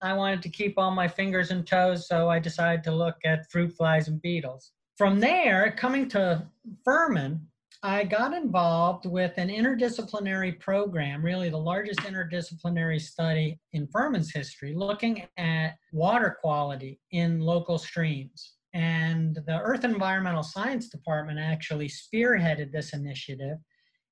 [0.01, 3.51] I wanted to keep all my fingers and toes, so I decided to look at
[3.51, 4.71] fruit flies and beetles.
[4.97, 6.47] From there, coming to
[6.83, 7.47] Furman,
[7.83, 14.75] I got involved with an interdisciplinary program, really the largest interdisciplinary study in Furman's history,
[14.75, 18.53] looking at water quality in local streams.
[18.75, 23.57] And the Earth Environmental Science Department actually spearheaded this initiative.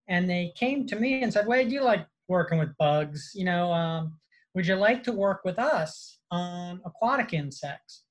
[0.07, 3.31] And they came to me and said, Wade, you like working with bugs?
[3.35, 4.17] You know, um,
[4.55, 8.01] would you like to work with us on aquatic insects?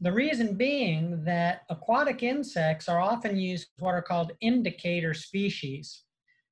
[0.00, 6.02] The reason being that aquatic insects are often used what are called indicator species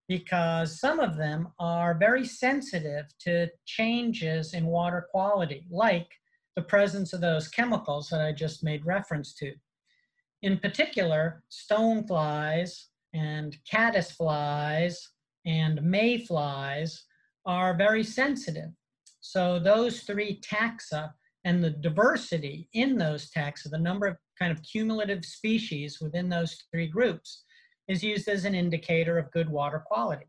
[0.09, 6.09] because some of them are very sensitive to changes in water quality, like
[6.57, 9.53] the presence of those chemicals that I just made reference to.
[10.43, 14.97] In particular, stoneflies and caddisflies
[15.47, 17.05] and mayflies
[17.47, 18.71] are very sensitive.
[19.21, 21.13] So those three taxa
[21.45, 26.57] and the diversity in those taxa, the number of kind of cumulative species within those
[26.73, 27.45] three groups,
[27.89, 30.27] is used as an indicator of good water quality.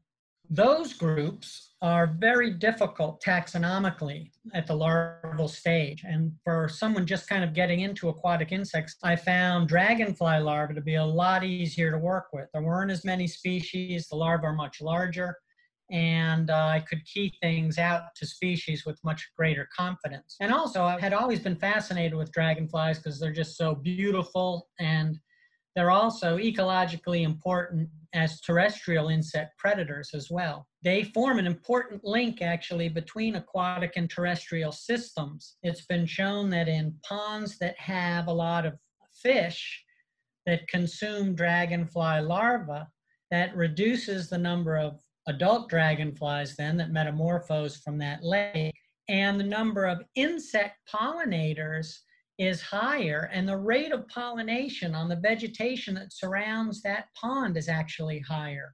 [0.49, 6.04] Those groups are very difficult taxonomically at the larval stage.
[6.06, 10.82] And for someone just kind of getting into aquatic insects, I found dragonfly larvae to
[10.82, 12.47] be a lot easier to work with.
[12.54, 15.36] There weren't as many species, the larvae are much larger,
[15.91, 20.36] and uh, I could key things out to species with much greater confidence.
[20.39, 25.19] And also, I had always been fascinated with dragonflies because they're just so beautiful and
[25.76, 30.67] they're also ecologically important as terrestrial insect predators as well.
[30.84, 35.58] They form an important link actually between aquatic and terrestrial systems.
[35.63, 38.76] It's been shown that in ponds that have a lot of
[39.21, 39.84] fish
[40.45, 42.86] that consume dragonfly larvae,
[43.32, 48.74] that reduces the number of adult dragonflies then that metamorphose from that lake,
[49.08, 52.00] and the number of insect pollinators
[52.38, 57.70] is higher, and the rate of pollination on the vegetation that surrounds that pond is
[57.70, 58.74] actually higher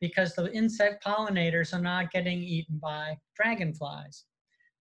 [0.00, 4.24] because the insect pollinators are not getting eaten by dragonflies.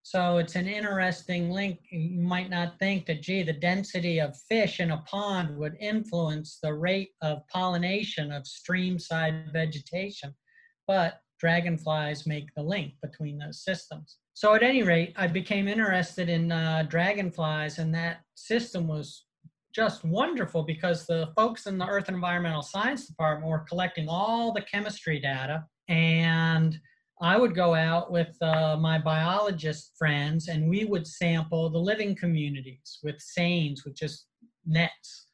[0.04, 1.80] So it's an interesting link.
[1.92, 6.58] You might not think that, gee, the density of fish in a pond would influence
[6.62, 10.34] the rate of pollination of streamside vegetation
[10.92, 14.18] but dragonflies make the link between those systems.
[14.34, 19.24] So at any rate, I became interested in uh, dragonflies, and that system was
[19.74, 24.52] just wonderful because the folks in the Earth and Environmental Science Department were collecting all
[24.52, 26.78] the chemistry data, and
[27.22, 32.18] I would go out with uh, my biologist friends, and we would sample the living
[32.18, 34.26] communities with seines, with just
[34.66, 35.28] nets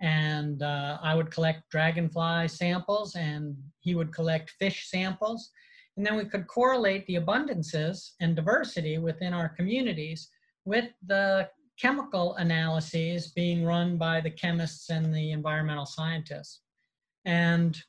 [0.00, 5.50] and uh, I would collect dragonfly samples and he would collect fish samples.
[5.96, 10.28] And then we could correlate the abundances and diversity within our communities
[10.64, 11.48] with the
[11.80, 16.60] chemical analyses being run by the chemists and the environmental scientists.
[17.24, 17.80] And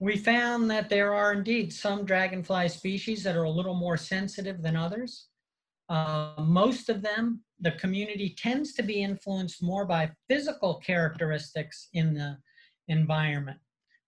[0.00, 4.62] we found that there are indeed some dragonfly species that are a little more sensitive
[4.62, 5.28] than others.
[5.88, 12.14] Uh, most of them, the community tends to be influenced more by physical characteristics in
[12.14, 12.36] the
[12.88, 13.58] environment,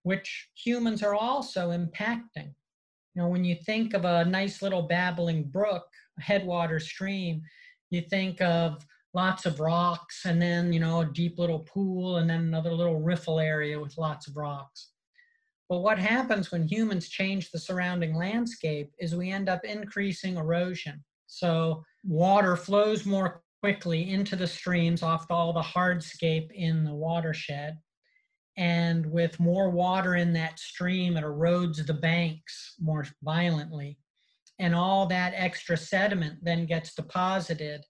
[0.03, 2.55] which humans are also impacting.
[3.15, 5.87] You know, when you think of a nice little babbling brook,
[6.19, 7.43] headwater stream,
[7.91, 8.85] you think of
[9.15, 13.01] lots of rocks and then, you know, a deep little pool and then another little
[13.01, 14.91] riffle area with lots of rocks.
[15.69, 21.03] But what happens when humans change the surrounding landscape is we end up increasing erosion.
[21.27, 27.79] So water flows more quickly into the streams off all the hardscape in the watershed.
[28.57, 33.99] And with more water in that stream, it erodes the banks more violently.
[34.59, 37.83] And all that extra sediment then gets deposited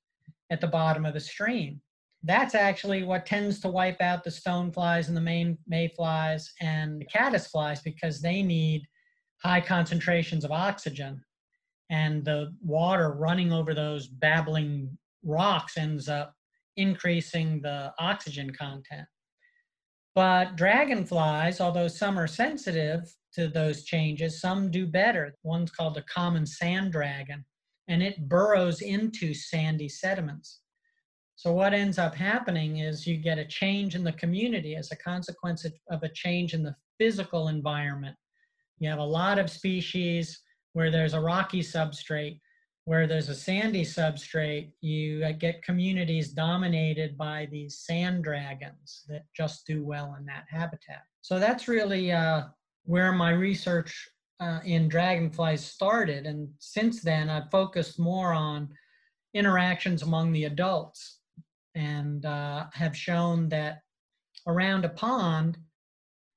[0.51, 1.81] at the bottom of the stream.
[2.25, 7.07] That's actually what tends to wipe out the stoneflies and the main mayflies and the
[7.07, 8.83] caddisflies because they need
[9.43, 11.23] high concentrations of oxygen
[11.91, 16.35] and the water running over those babbling rocks ends up
[16.77, 19.07] increasing the oxygen content.
[20.15, 25.35] But dragonflies, although some are sensitive to those changes, some do better.
[25.43, 27.45] One's called the common sand dragon,
[27.89, 30.61] and it burrows into sandy sediments.
[31.37, 34.97] So, what ends up happening is you get a change in the community as a
[34.97, 38.17] consequence of a change in the physical environment.
[38.79, 40.41] You have a lot of species
[40.77, 42.39] where there's a rocky substrate,
[42.85, 49.67] where there's a sandy substrate, you get communities dominated by these sand dragons that just
[49.67, 51.05] do well in that habitat.
[51.23, 52.43] So that's really uh,
[52.85, 54.07] where my research
[54.39, 56.27] uh, in dragonflies started.
[56.27, 58.69] And since then, I've focused more on
[59.33, 61.21] interactions among the adults
[61.75, 63.79] and uh, have shown that
[64.47, 65.57] around a pond,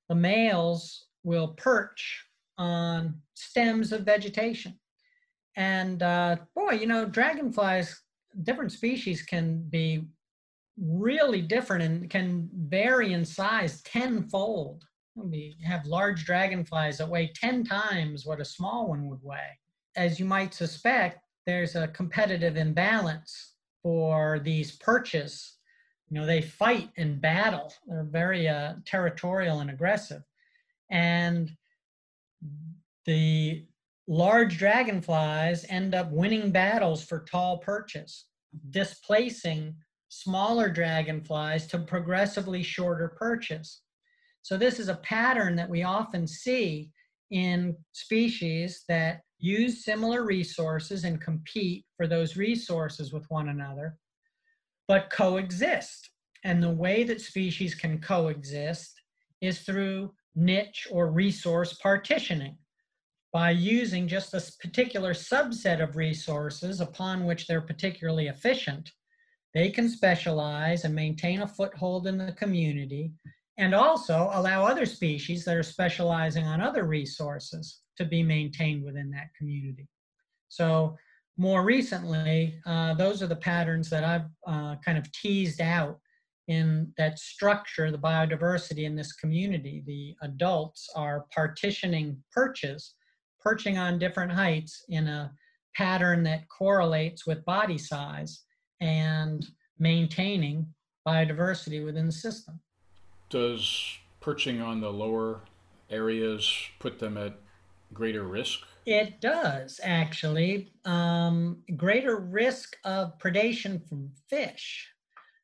[0.08, 2.24] the males will perch
[2.60, 4.78] on stems of vegetation
[5.60, 8.02] and uh, boy, you know, dragonflies,
[8.44, 10.06] different species can be
[10.82, 14.86] really different and can vary in size tenfold.
[15.16, 19.60] We have large dragonflies that weigh 10 times what a small one would weigh.
[19.98, 25.58] As you might suspect, there's a competitive imbalance for these perches.
[26.10, 27.74] You know, they fight and battle.
[27.86, 30.22] They're very uh, territorial and aggressive.
[30.90, 31.52] And
[33.06, 33.66] the
[34.08, 38.26] large dragonflies end up winning battles for tall perches,
[38.72, 39.76] displacing
[40.10, 43.82] smaller dragonflies to progressively shorter perches.
[44.42, 46.92] So this is a pattern that we often see
[47.30, 53.98] in species that use similar resources and compete for those resources with one another,
[54.88, 56.10] but coexist.
[56.44, 59.00] And the way that species can coexist
[59.42, 62.58] is through niche or resource partitioning
[63.32, 68.92] by using just a particular subset of resources upon which they're particularly efficient,
[69.54, 73.12] they can specialize and maintain a foothold in the community
[73.58, 79.12] and also allow other species that are specializing on other resources to be maintained within
[79.12, 79.88] that community.
[80.48, 80.96] So
[81.38, 86.00] more recently, uh, those are the patterns that I've uh, kind of teased out
[86.50, 89.84] in that structure, the biodiversity in this community.
[89.86, 92.96] The adults are partitioning perches
[93.40, 95.32] perching on different heights in a
[95.76, 98.44] pattern that correlates with body size
[98.82, 99.46] and
[99.78, 100.68] maintaining
[101.08, 102.60] biodiversity within the system.
[103.30, 105.42] Does perching on the lower
[105.90, 107.40] areas put them at
[107.94, 108.60] greater risk?
[108.86, 110.74] It does actually.
[110.84, 114.90] Um, greater risk of predation from fish.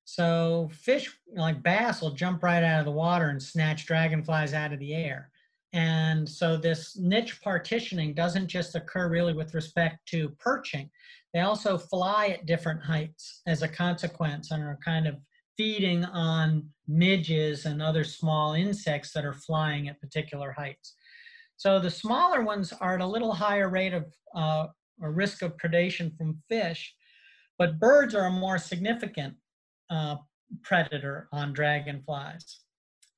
[0.05, 4.71] So, fish like bass will jump right out of the water and snatch dragonflies out
[4.71, 5.31] of the air.
[5.73, 10.89] And so this niche partitioning doesn't just occur really with respect to perching.
[11.33, 15.17] They also fly at different heights as a consequence and are kind of
[15.57, 20.95] feeding on midges and other small insects that are flying at particular heights.
[21.57, 24.67] So the smaller ones are at a little higher rate of uh,
[25.01, 26.95] or risk of predation from fish,
[27.57, 29.35] but birds are more significant
[29.89, 30.17] uh,
[30.63, 32.59] predator on dragonflies.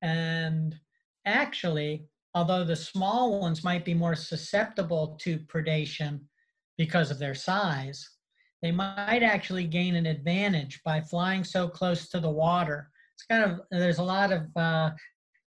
[0.02, 0.78] And
[1.26, 6.20] actually, although the small ones might be more susceptible to predation
[6.76, 8.08] because of their size,
[8.62, 12.90] they might actually gain an advantage by flying so close to the water.
[13.14, 14.90] It's kind of there's a lot of uh,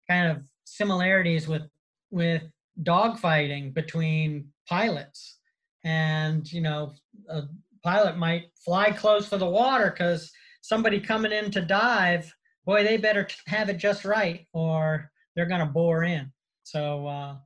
[0.08, 1.62] kind of similarities with
[2.10, 2.42] with
[2.82, 5.38] dogfighting between pilots,
[5.84, 6.92] and you know
[7.28, 7.42] a
[7.82, 10.30] pilot might fly close to the water because
[10.62, 12.32] somebody coming in to dive,
[12.64, 16.32] boy, they better have it just right, or they're going to bore in.
[16.62, 17.36] So uh,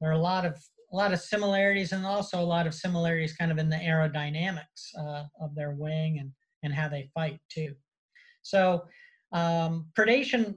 [0.00, 0.60] there are a lot of
[0.92, 4.96] a lot of similarities and also a lot of similarities kind of in the aerodynamics
[4.98, 6.30] uh, of their wing and
[6.62, 7.74] and how they fight too.
[8.42, 8.84] So
[9.32, 10.56] um, predation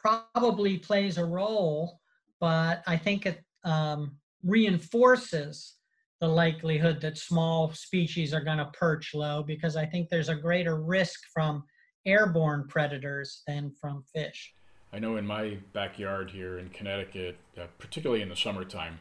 [0.00, 2.00] probably plays a role,
[2.40, 5.76] but I think it um, reinforces
[6.20, 10.34] the likelihood that small species are going to perch low because I think there's a
[10.34, 11.64] greater risk from
[12.06, 14.52] airborne predators than from fish.
[14.92, 18.98] I know in my backyard here in Connecticut, uh, particularly in the summertime,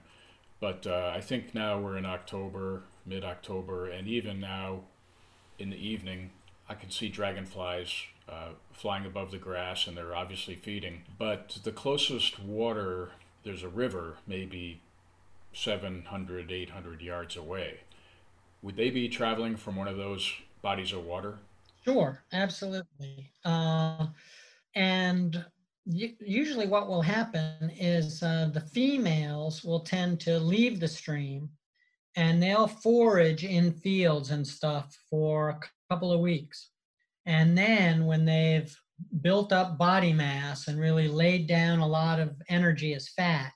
[0.59, 4.82] but uh, I think now we're in October, mid October, and even now
[5.57, 6.30] in the evening,
[6.70, 7.91] I can see dragonflies
[8.30, 11.01] uh, flying above the grass and they're obviously feeding.
[11.17, 13.11] But the closest water,
[13.43, 14.82] there's a river maybe
[15.54, 17.82] 700, 800 yards away.
[18.62, 20.32] Would they be traveling from one of those
[20.62, 21.39] bodies of water?
[21.84, 23.32] Sure, absolutely.
[23.45, 24.08] Uh,
[24.76, 25.45] and
[25.86, 31.50] usually what will happen is uh, the females will tend to leave the stream
[32.16, 36.70] and they'll forage in fields and stuff for a couple of weeks.
[37.26, 38.76] And then when they've
[39.22, 43.54] built up body mass and really laid down a lot of energy as fat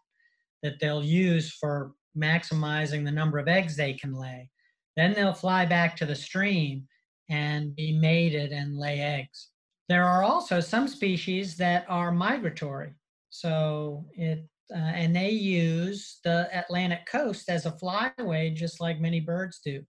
[0.63, 4.49] that they'll use for maximizing the number of eggs they can lay.
[4.95, 6.87] Then they'll fly back to the stream
[7.29, 9.49] and be mated and lay eggs.
[9.89, 12.93] There are also some species that are migratory.
[13.29, 19.19] So it uh, and they use the Atlantic coast as a flyway, just like many
[19.19, 19.83] birds do.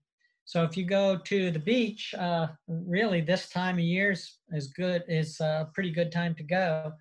[0.44, 4.66] So if you go to the beach, uh, really this time of year is, is
[4.68, 6.92] good, is a pretty good time to go.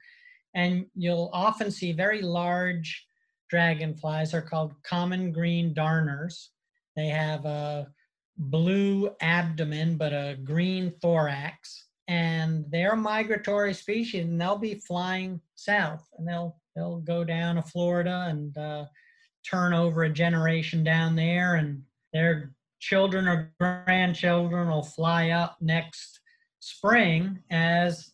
[0.55, 3.05] And you'll often see very large
[3.54, 4.32] dragonflies.
[4.32, 6.49] They're called common green darners.
[6.95, 7.88] They have a
[8.36, 11.86] blue abdomen, but a green thorax.
[12.08, 17.56] And they're a migratory species and they'll be flying south and they'll, they'll go down
[17.56, 18.86] to Florida and uh,
[19.47, 26.22] turn over a generation down there and they're children or grandchildren will fly up next
[26.60, 28.14] spring as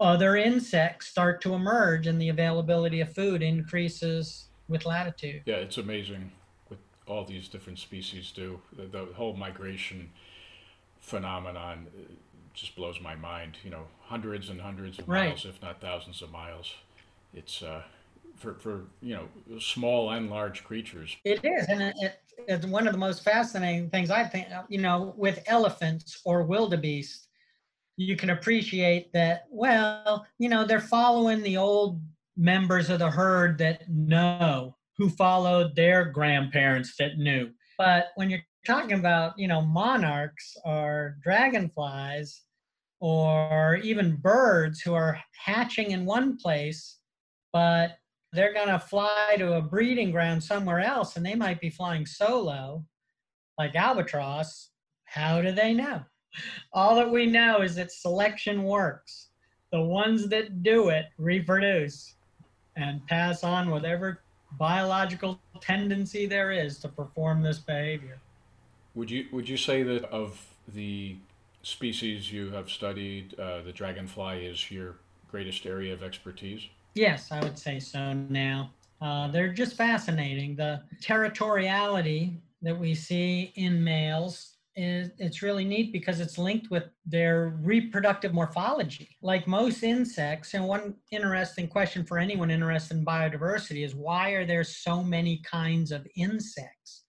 [0.00, 5.42] other insects start to emerge and the availability of food increases with latitude.
[5.46, 6.32] Yeah, it's amazing
[6.68, 8.60] what all these different species do.
[8.76, 10.10] The, the whole migration
[11.00, 12.12] phenomenon uh,
[12.54, 13.58] just blows my mind.
[13.64, 15.28] You know, hundreds and hundreds of Right.
[15.28, 16.74] miles, if not thousands of miles.
[17.34, 17.82] It's uh,
[18.36, 21.16] for for you know small and large creatures.
[21.24, 24.50] It is, and it, it, it's one of the most fascinating things I think.
[24.50, 27.28] uh, You know, with elephants or wildebeest,
[27.96, 29.44] you can appreciate that.
[29.50, 32.00] Well, you know, they're following the old
[32.42, 37.50] members of the herd that know, who followed their grandparents that knew.
[37.78, 42.42] But when you're talking about, you know, monarchs or dragonflies,
[43.00, 46.98] or even birds who are hatching in one place,
[47.52, 47.96] but
[48.32, 52.06] they're going to fly to a breeding ground somewhere else and they might be flying
[52.06, 52.84] solo
[53.58, 54.70] like albatross
[55.04, 56.00] how do they know?
[56.72, 59.28] All that we know is that selection works.
[59.72, 62.14] The ones that do it reproduce
[62.76, 64.20] and pass on whatever
[64.58, 68.18] biological tendency there is to perform this behavior
[68.94, 71.16] Would you would you say that of the
[71.62, 74.96] species you have studied, uh, the dragonfly is your
[75.30, 76.62] greatest area of expertise?
[76.94, 78.70] Yes, I would say so now.
[79.00, 80.54] Uh, they're just fascinating.
[80.54, 87.58] The territoriality that we see in males it's really neat because it's linked with their
[87.62, 89.16] reproductive morphology.
[89.20, 94.46] Like most insects, and one interesting question for anyone interested in biodiversity is why are
[94.46, 97.04] there so many kinds of insects?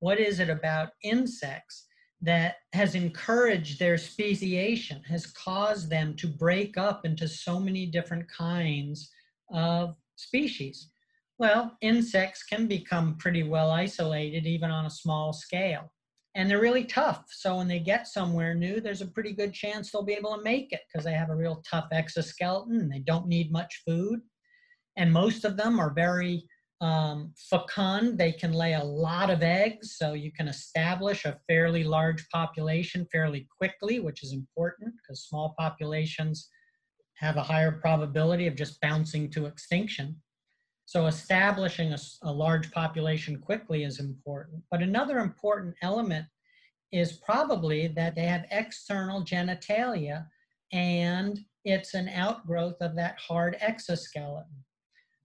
[0.00, 1.86] What is it about insects
[2.20, 8.28] that has encouraged their speciation, has caused them to break up into so many different
[8.28, 9.10] kinds
[9.52, 10.90] of species?
[11.38, 15.92] Well, insects can become pretty well isolated even on a small scale.
[16.34, 17.24] And they're really tough.
[17.30, 20.42] So when they get somewhere new, there's a pretty good chance they'll be able to
[20.42, 24.20] make it because they have a real tough exoskeleton and they don't need much food.
[24.96, 26.44] And most of them are very
[26.80, 28.18] um, fecund.
[28.18, 33.06] They can lay a lot of eggs, so you can establish a fairly large population
[33.10, 36.48] fairly quickly, which is important because small populations
[37.14, 40.16] have a higher probability of just bouncing to extinction.
[40.88, 44.62] So establishing a large population quickly is important.
[44.70, 46.24] But another important element
[46.92, 50.26] is probably that they have external genitalia
[50.72, 54.64] and it's an outgrowth of that hard exoskeleton.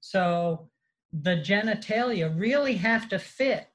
[0.01, 0.69] So
[1.13, 3.67] the genitalia really have to fit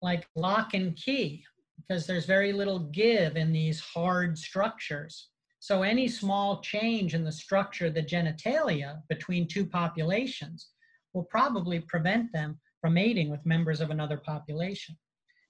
[0.00, 1.44] like lock and key
[1.76, 5.28] because there's very little give in these hard structures.
[5.58, 10.70] So any small change in the structure of the genitalia between two populations
[11.16, 14.94] will probably prevent them from mating with members of another population.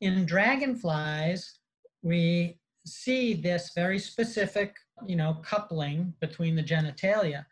[0.00, 1.58] In dragonflies,
[2.02, 7.44] we see this very specific, you know, coupling between the genitalia.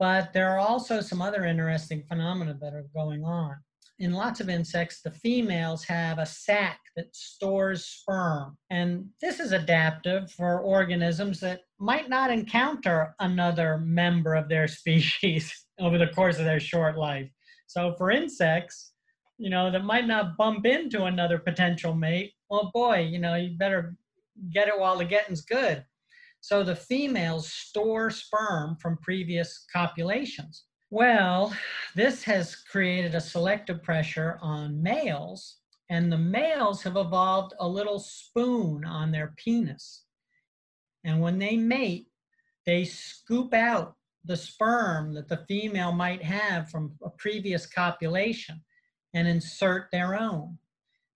[0.00, 3.54] But there are also some other interesting phenomena that are going on.
[4.00, 8.58] In lots of insects, the females have a sac that stores sperm.
[8.70, 15.66] And this is adaptive for organisms that might not encounter another member of their species
[15.78, 17.30] over the course of their short life.
[17.66, 18.92] So for insects,
[19.38, 23.56] you know, that might not bump into another potential mate, well, boy, you know, you
[23.56, 23.96] better
[24.52, 25.84] get it while the getting's good.
[26.40, 30.64] So the females store sperm from previous copulations.
[30.90, 31.52] Well,
[31.96, 35.56] this has created a selective pressure on males,
[35.90, 40.04] and the males have evolved a little spoon on their penis.
[41.02, 42.08] And when they mate,
[42.66, 48.62] they scoop out the sperm that the female might have from a previous copulation
[49.14, 50.58] and insert their own.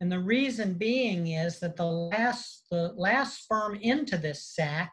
[0.00, 4.92] And the reason being is that the last the last sperm into this sac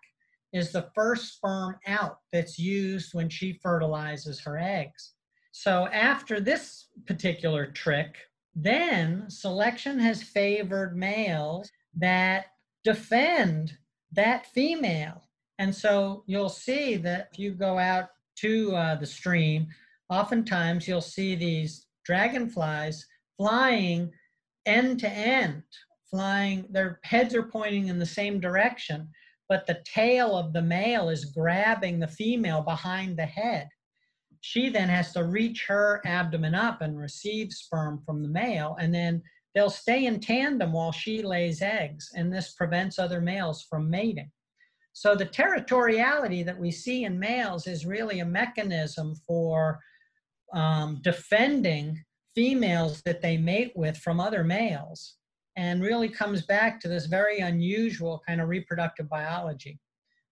[0.54, 5.14] is the first sperm out that's used when she fertilizes her eggs.
[5.52, 8.16] So after this particular trick,
[8.56, 12.46] then selection has favored males that
[12.84, 13.74] defend
[14.14, 15.25] that female.
[15.60, 19.68] And so you'll see that if you go out to uh, the stream,
[20.10, 23.06] oftentimes you'll see these dragonflies
[23.38, 24.12] flying
[24.66, 25.64] end to end,
[26.10, 29.10] flying, their heads are pointing in the same direction,
[29.48, 33.70] but the tail of the male is grabbing the female behind the head.
[34.42, 38.94] She then has to reach her abdomen up and receive sperm from the male, and
[38.94, 39.22] then
[39.54, 44.32] they'll stay in tandem while she lays eggs, and this prevents other males from mating.
[44.96, 49.82] So the territoriality that we see in males is really a mechanism for
[50.54, 52.02] um, defending
[52.34, 55.18] females that they mate with from other males
[55.58, 59.82] and really comes back to this very unusual kind of reproductive biology.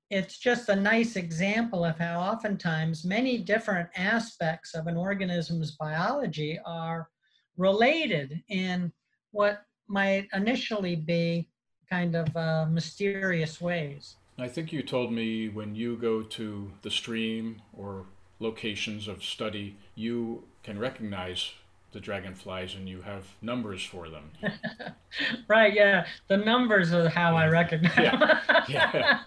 [0.10, 6.58] It's just a nice example of how oftentimes many different aspects of an organism's biology
[6.66, 7.10] are
[7.58, 8.94] related in
[9.32, 11.50] what might initially be
[11.90, 14.16] kind of uh, mysterious ways.
[14.38, 18.06] I think you told me when you go to the stream or
[18.40, 21.52] locations of study, you can recognize
[21.92, 24.32] the dragonflies and you have numbers for them.
[25.48, 26.06] right, yeah.
[26.28, 28.18] The numbers are how I recognize yeah.
[28.18, 28.64] them.
[28.68, 29.22] Yeah.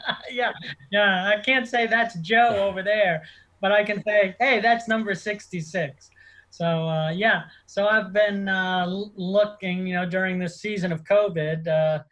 [0.30, 0.52] yeah,
[0.92, 1.34] yeah.
[1.36, 3.22] I can't say that's Joe over there,
[3.60, 6.10] but I can say, hey, that's number 66.
[6.50, 11.66] So uh, yeah, so I've been uh, looking, you know, during this season of COVID,
[11.66, 12.02] uh,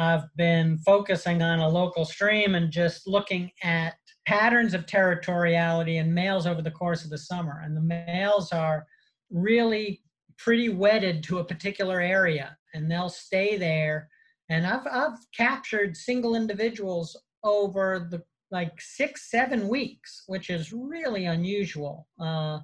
[0.00, 3.96] I've been focusing on a local stream and just looking at
[4.26, 7.60] patterns of territoriality in males over the course of the summer.
[7.62, 8.86] And the males are
[9.30, 10.02] really
[10.38, 14.08] pretty wedded to a particular area and they'll stay there.
[14.48, 21.26] And I've, I've captured single individuals over the like six, seven weeks, which is really
[21.26, 22.08] unusual.
[22.18, 22.60] Uh,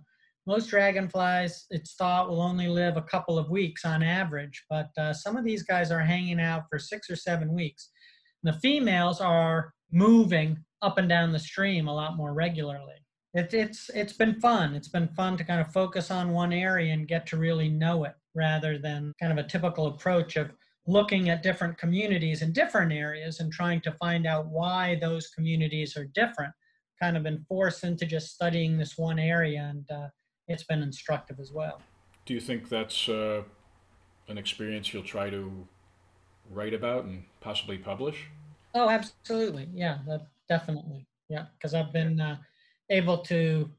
[0.47, 5.13] most dragonflies, it's thought, will only live a couple of weeks on average, but uh,
[5.13, 7.91] some of these guys are hanging out for six or seven weeks.
[8.43, 12.97] The females are moving up and down the stream a lot more regularly
[13.37, 14.75] it, it's it's been fun.
[14.75, 18.05] It's been fun to kind of focus on one area and get to really know
[18.05, 20.51] it rather than kind of a typical approach of
[20.87, 25.97] looking at different communities in different areas and trying to find out why those communities
[25.97, 26.53] are different.
[27.01, 30.09] Kind of been forced into just studying this one area, and uh,
[30.49, 31.81] it's been instructive as well.
[32.25, 33.43] Do you think that's uh,
[34.29, 35.67] an experience you'll try to
[36.51, 38.27] write about and possibly publish?
[38.75, 39.69] Oh, absolutely.
[39.73, 41.07] Yeah, that, definitely.
[41.29, 42.39] Yeah, because I've been uh,
[42.91, 43.71] able to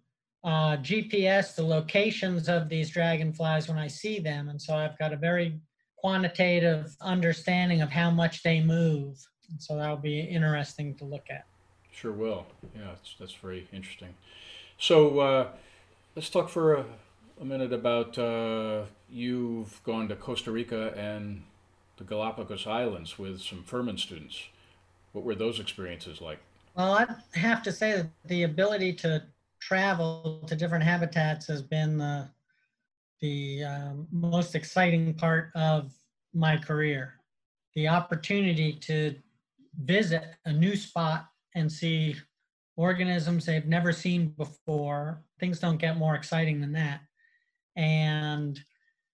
[0.44, 4.50] uh, GPS the locations of these dragonflies when I see them.
[4.50, 5.60] And so I've got a very
[5.98, 9.18] quantitative understanding of how much they move.
[9.50, 11.46] And so that'll be interesting to look at.
[11.92, 12.46] Sure will.
[12.76, 14.14] Yeah, that's, that's very interesting.
[14.78, 15.48] So uh,
[16.18, 16.86] let's talk for a,
[17.40, 21.44] a minute about uh, you've gone to Costa Rica and
[21.98, 24.42] the Galapagos Islands with some Furman students.
[25.12, 26.40] What were those experiences like?
[26.74, 27.06] Well, I
[27.38, 29.26] have to say that the ability to
[29.60, 32.28] travel to different habitats has been the,
[33.22, 35.94] the um, most exciting part of
[36.34, 37.14] my career.
[37.76, 39.14] The opportunity to
[39.84, 42.16] visit a new spot and see
[42.78, 45.24] organisms they've never seen before.
[45.40, 47.02] Things don't get more exciting than that.
[47.76, 48.60] And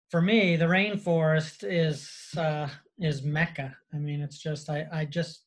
[0.10, 3.76] for me, the rainforest is uh, is mecca.
[3.94, 5.42] I mean, it's just I, I just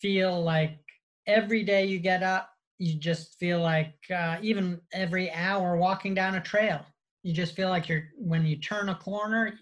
[0.00, 0.78] feel like
[1.26, 6.36] every day you get up, you just feel like uh, even every hour walking down
[6.36, 6.84] a trail,
[7.22, 9.58] you just feel like you're when you turn a corner,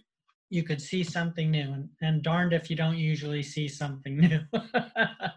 [0.50, 4.40] you could see something new, and, and darned if you don't usually see something new.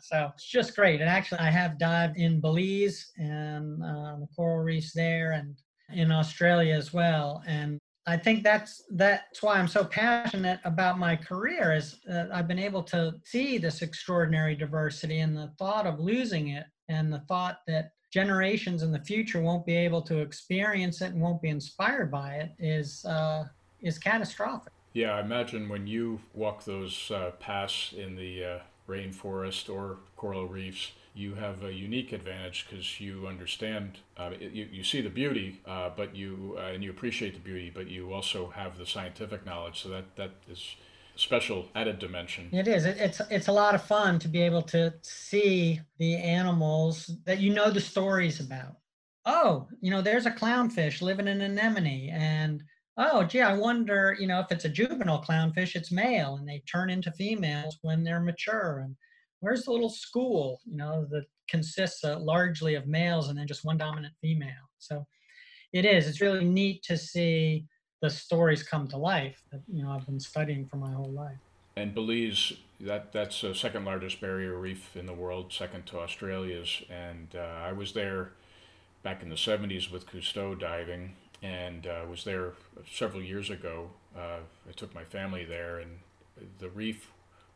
[0.01, 1.01] so it's just great.
[1.01, 5.55] And actually, I have dived in Belize and uh, the coral reefs there, and
[5.93, 7.79] in Australia as well, and
[8.09, 11.99] I think that's that's why I'm so passionate about my career is
[12.33, 17.13] I've been able to see this extraordinary diversity and the thought of losing it and
[17.13, 21.39] the thought that generations in the future won't be able to experience it and won't
[21.39, 23.45] be inspired by it is uh,
[23.81, 24.73] is catastrophic.
[24.99, 30.45] Yeah, I imagine when you walk those uh, paths in the uh, rainforest or coral
[30.45, 35.61] reefs, you have a unique advantage because you understand, uh, you, you see the beauty,
[35.65, 39.45] uh, but you uh, and you appreciate the beauty, but you also have the scientific
[39.45, 39.81] knowledge.
[39.81, 40.75] So that that is
[41.15, 42.49] special added dimension.
[42.51, 42.83] It is.
[42.83, 47.39] It, it's it's a lot of fun to be able to see the animals that
[47.39, 48.75] you know the stories about.
[49.25, 52.63] Oh, you know, there's a clownfish living in an anemone, and
[52.99, 56.61] oh, gee, I wonder, you know, if it's a juvenile clownfish, it's male, and they
[56.71, 58.95] turn into females when they're mature, and
[59.39, 63.65] where's the little school, you know, that consists uh, largely of males and then just
[63.65, 64.69] one dominant female.
[64.77, 65.07] So
[65.73, 66.07] it is.
[66.07, 67.65] It's really neat to see
[68.01, 71.37] the stories come to life that you know I've been studying for my whole life.
[71.75, 76.81] And Belize, that that's the second largest barrier reef in the world, second to Australia's.
[76.89, 78.31] And uh, I was there
[79.03, 82.53] back in the 70s with Cousteau diving, and uh, was there
[82.89, 83.89] several years ago.
[84.15, 85.99] Uh, I took my family there, and
[86.59, 87.11] the reef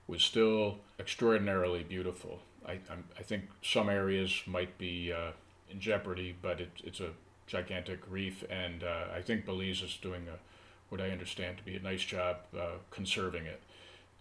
[0.08, 2.40] was still extraordinarily beautiful.
[2.66, 5.32] I, I'm, i think some areas might be uh,
[5.70, 7.10] in jeopardy, but it, it's a
[7.48, 10.38] gigantic reef, and uh, I think Belize is doing a,
[10.90, 13.62] what I understand to be a nice job uh, conserving it.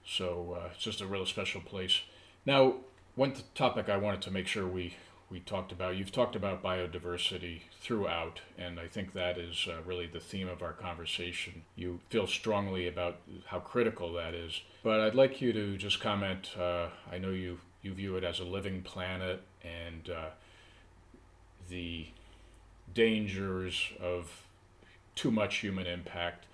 [0.05, 2.01] So uh, it's just a real special place.
[2.45, 2.75] Now,
[3.15, 4.97] one topic I wanted to make sure we
[5.33, 5.97] we talked about.
[5.97, 10.63] You've talked about biodiversity throughout, and I think that is uh, really the theme of
[10.63, 11.63] our conversation.
[11.75, 13.17] You feel strongly about
[13.47, 14.61] how critical that is.
[14.83, 16.51] But I'd like you to just comment.
[16.59, 20.31] Uh, I know you you view it as a living planet, and uh,
[21.71, 22.09] the
[22.93, 24.45] dangers of
[25.15, 26.45] too much human impact.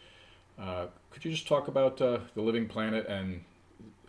[0.58, 3.42] Uh, could you just talk about uh, the living planet and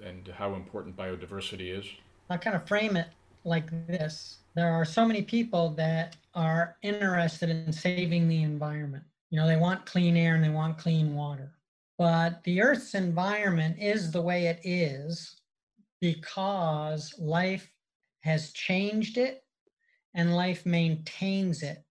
[0.03, 1.85] and how important biodiversity is?
[2.29, 3.07] I kind of frame it
[3.43, 4.37] like this.
[4.59, 9.05] There are so many people that are interested in saving the environment.
[9.29, 11.53] You know, they want clean air and they want clean water.
[11.97, 15.39] But the Earth's environment is the way it is
[16.01, 17.71] because life
[18.23, 19.45] has changed it
[20.13, 21.85] and life maintains it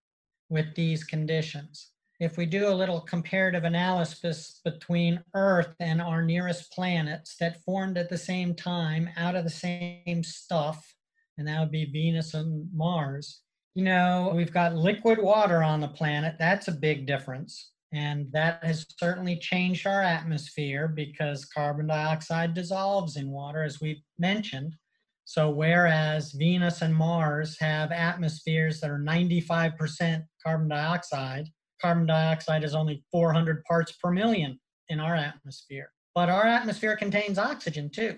[0.49, 1.89] with these conditions.
[2.19, 7.97] If we do a little comparative analysis between Earth and our nearest planets that formed
[7.97, 10.93] at the same time out of the same stuff,
[11.39, 13.41] and that would be Venus and Mars,
[13.73, 16.35] you know, we've got liquid water on the planet.
[16.37, 17.71] That's a big difference.
[17.93, 24.03] And that has certainly changed our atmosphere because carbon dioxide dissolves in water, as we
[24.19, 24.75] mentioned.
[25.23, 31.47] So, whereas Venus and Mars have atmospheres that are 95% carbon dioxide,
[31.81, 34.59] carbon dioxide is only 400 parts per million
[34.89, 35.91] in our atmosphere.
[36.13, 38.17] But our atmosphere contains oxygen too.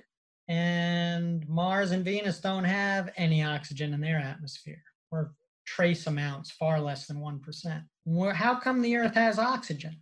[0.51, 5.33] And Mars and Venus don't have any oxygen in their atmosphere, or
[5.65, 8.35] trace amounts, far less than 1%.
[8.35, 9.95] How come the Earth has oxygen?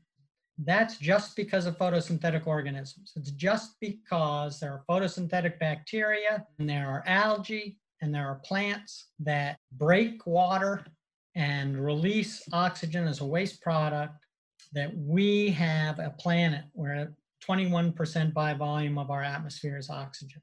[0.58, 3.14] That's just because of photosynthetic organisms.
[3.16, 9.10] It's just because there are photosynthetic bacteria and there are algae and there are plants
[9.20, 10.84] that break water
[11.36, 14.16] and release oxygen as a waste product
[14.74, 17.14] that we have a planet where
[17.50, 20.42] 21% by volume of our atmosphere is oxygen.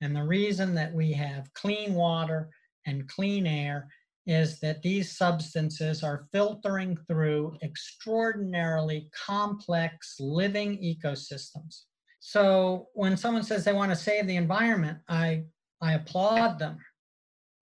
[0.00, 2.50] And the reason that we have clean water
[2.86, 3.88] and clean air
[4.26, 11.82] is that these substances are filtering through extraordinarily complex living ecosystems.
[12.20, 15.44] So when someone says they want to save the environment, I,
[15.80, 16.78] I applaud them.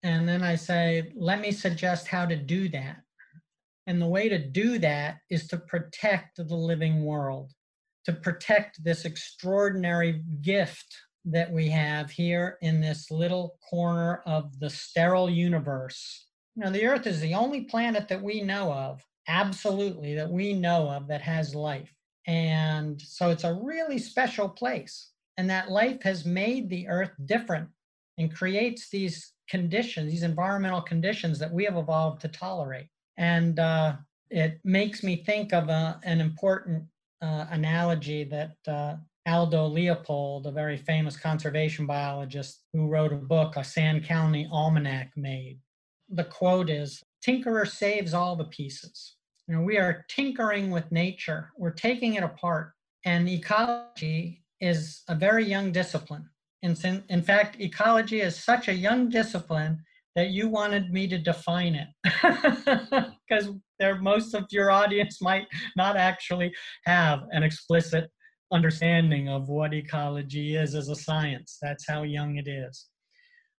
[0.03, 2.99] And then I say, let me suggest how to do that.
[3.87, 7.53] And the way to do that is to protect the living world,
[8.09, 14.71] to protect this extraordinary gift that we have here in this little corner of the
[14.71, 16.29] sterile universe
[16.59, 20.91] know, the Earth is the only planet that we know of, absolutely, that we know
[20.91, 21.93] of that has life.
[22.27, 25.11] And so it's a really special place.
[25.37, 27.69] And that life has made the Earth different
[28.19, 32.89] and creates these conditions, these environmental conditions that we have evolved to tolerate.
[33.17, 33.97] And uh,
[34.31, 36.85] it makes me think of a, uh, an important
[37.23, 38.97] uh, analogy that uh,
[39.27, 45.11] Aldo Leopold, a very famous conservation biologist who wrote a book, a Sand County Almanac,
[45.16, 45.61] made.
[46.09, 49.16] The quote is tinkerer saves all the pieces.
[49.47, 51.51] You know we are tinkering with nature.
[51.57, 52.73] We're taking it apart.
[53.05, 56.29] And ecology is a very young discipline.
[56.62, 59.83] And in fact ecology is such a young discipline
[60.16, 65.97] that you wanted me to define it because there most of your audience might not
[65.97, 66.53] actually
[66.85, 68.11] have an explicit
[68.51, 72.89] understanding of what ecology is as a science that's how young it is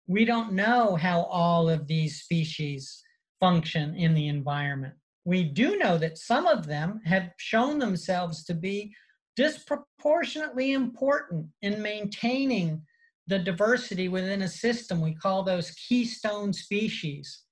[0.09, 3.03] we don't know how all of these species
[3.39, 4.95] function in the environment.
[5.25, 8.95] We do know that some of them have shown themselves to be
[9.37, 12.83] disproportionately important in maintaining
[13.27, 15.03] the diversity within a system.
[15.03, 17.43] We call those keystone species.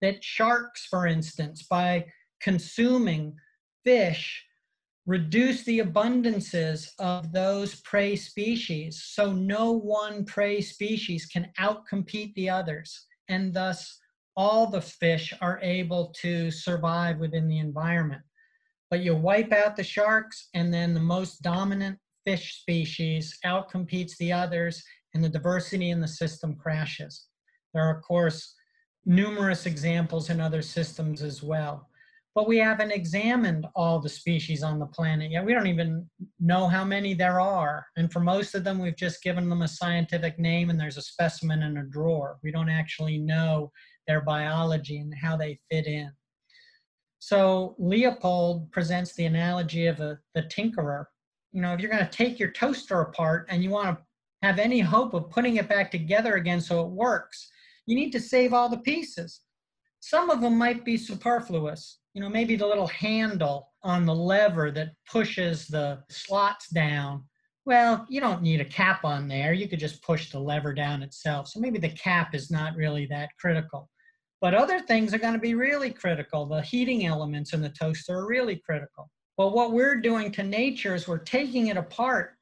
[0.00, 2.06] That sharks, for instance, by
[2.40, 3.34] consuming
[3.84, 4.44] fish
[5.06, 12.50] reduce the abundances of those prey species so no one prey species can outcompete the
[12.50, 13.98] others and thus
[14.36, 18.20] all the fish are able to survive within the environment
[18.90, 24.32] but you wipe out the sharks and then the most dominant fish species outcompetes the
[24.32, 24.82] others
[25.14, 27.26] and the diversity in the system crashes.
[27.72, 28.54] There are, of course,
[29.06, 31.88] numerous examples in other systems as well.
[32.34, 35.44] But we haven't examined all the species on the planet yet.
[35.44, 37.86] We don't even know how many there are.
[37.96, 41.02] And for most of them, we've just given them a scientific name and there's a
[41.02, 42.38] specimen in a drawer.
[42.44, 43.72] We don't actually know
[44.06, 46.12] their biology and how they fit in.
[47.18, 51.06] So Leopold presents the analogy of a, the tinkerer.
[51.52, 54.04] You know, if you're going to take your toaster apart and you want to
[54.46, 57.50] have any hope of putting it back together again so it works,
[57.88, 59.40] you need to save all the pieces.
[60.00, 62.00] Some of them might be superfluous.
[62.12, 67.24] You know, maybe the little handle on the lever that pushes the slots down.
[67.64, 69.54] Well, you don't need a cap on there.
[69.54, 71.48] You could just push the lever down itself.
[71.48, 73.88] So maybe the cap is not really that critical.
[74.42, 76.44] But other things are going to be really critical.
[76.44, 79.10] The heating elements in the toaster are really critical.
[79.38, 82.34] But what we're doing to nature is we're taking it apart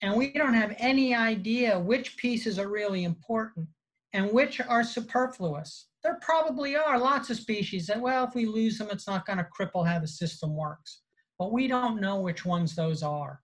[0.00, 3.68] and we don't have any idea which pieces are really important
[4.14, 5.88] and which are superfluous.
[6.02, 9.38] There probably are lots of species that, well, if we lose them, it's not going
[9.38, 11.02] to cripple how the system works.
[11.38, 13.40] But we don't know which ones those are.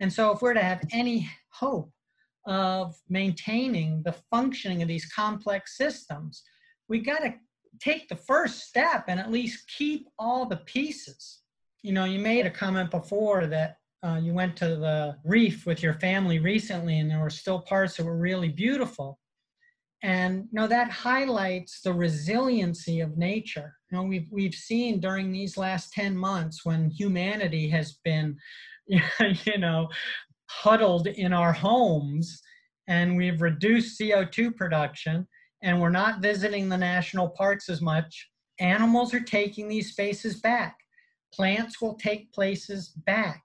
[0.00, 1.92] And so, if we're to have any hope
[2.46, 6.42] of maintaining the functioning of these complex systems,
[6.88, 7.34] we got to
[7.78, 11.42] take the first step and at least keep all the pieces.
[11.82, 15.82] You know, you made a comment before that uh, you went to the reef with
[15.82, 19.19] your family recently and there were still parts that were really beautiful.
[20.02, 23.74] And you know that highlights the resiliency of nature.
[23.90, 28.36] You know, we've we've seen during these last 10 months when humanity has been,
[28.86, 29.88] you know,
[30.48, 32.42] huddled in our homes
[32.88, 35.26] and we've reduced CO2 production
[35.62, 38.28] and we're not visiting the national parks as much,
[38.58, 40.76] animals are taking these spaces back.
[41.32, 43.42] Plants will take places back.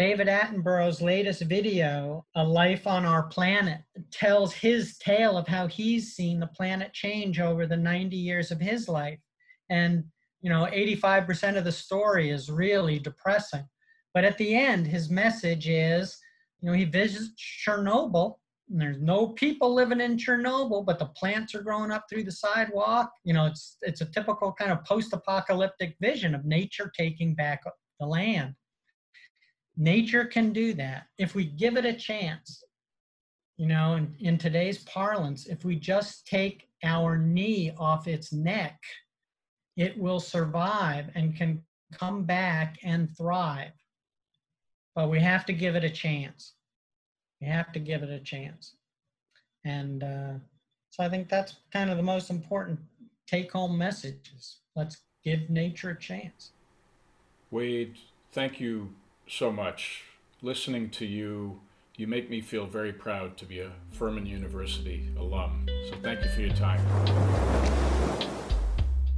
[0.00, 6.14] David Attenborough's latest video, A Life on Our Planet, tells his tale of how he's
[6.14, 9.18] seen the planet change over the 90 years of his life.
[9.68, 10.04] And,
[10.40, 13.68] you know, 85% of the story is really depressing.
[14.14, 16.16] But at the end, his message is,
[16.62, 18.36] you know, he visits Chernobyl
[18.70, 22.32] and there's no people living in Chernobyl, but the plants are growing up through the
[22.32, 23.12] sidewalk.
[23.24, 27.64] You know, it's it's a typical kind of post-apocalyptic vision of nature taking back
[27.98, 28.54] the land.
[29.76, 32.62] Nature can do that if we give it a chance.
[33.56, 38.80] You know, in, in today's parlance, if we just take our knee off its neck,
[39.76, 41.62] it will survive and can
[41.92, 43.72] come back and thrive.
[44.94, 46.54] But we have to give it a chance.
[47.40, 48.76] You have to give it a chance.
[49.64, 50.32] And uh,
[50.90, 52.78] so I think that's kind of the most important
[53.26, 56.50] take home message is let's give nature a chance.
[57.50, 57.96] Wade,
[58.32, 58.90] thank you
[59.30, 60.04] so much.
[60.42, 61.60] Listening to you,
[61.96, 65.66] you make me feel very proud to be a Furman University alum.
[65.88, 66.80] So thank you for your time.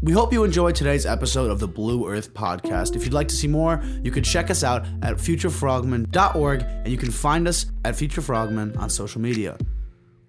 [0.03, 2.97] We hope you enjoyed today's episode of the Blue Earth Podcast.
[2.97, 6.97] If you'd like to see more, you can check us out at futurefrogmen.org and you
[6.99, 9.57] can find us at futurefrogmen on social media.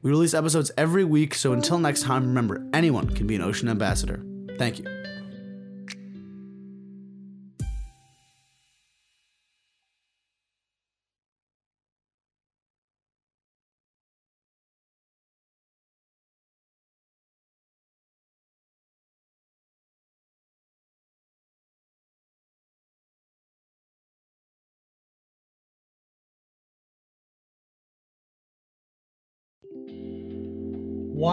[0.03, 3.67] We release episodes every week, so until next time, remember anyone can be an ocean
[3.67, 4.23] ambassador.
[4.59, 5.02] Thank you.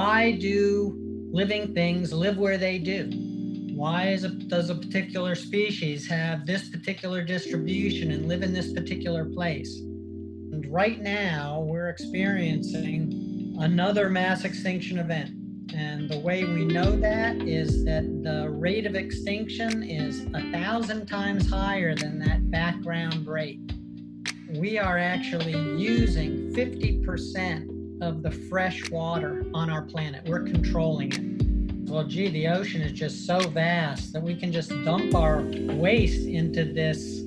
[0.01, 0.97] Why do
[1.31, 3.11] living things live where they do?
[3.77, 9.27] Why a, does a particular species have this particular distribution and live in this particular
[9.27, 9.77] place?
[9.79, 15.33] And right now, we're experiencing another mass extinction event.
[15.75, 21.09] And the way we know that is that the rate of extinction is a thousand
[21.09, 23.61] times higher than that background rate.
[24.57, 27.70] We are actually using 50%
[28.01, 30.23] of the fresh water on our planet.
[30.27, 31.91] We're controlling it.
[31.91, 35.43] Well, gee, the ocean is just so vast that we can just dump our
[35.75, 37.23] waste into this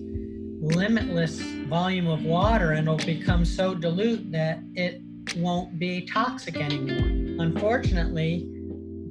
[0.62, 5.02] limitless volume of water and it'll become so dilute that it
[5.36, 7.44] won't be toxic anymore.
[7.44, 8.50] Unfortunately,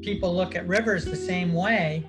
[0.00, 2.04] people look at rivers the same way.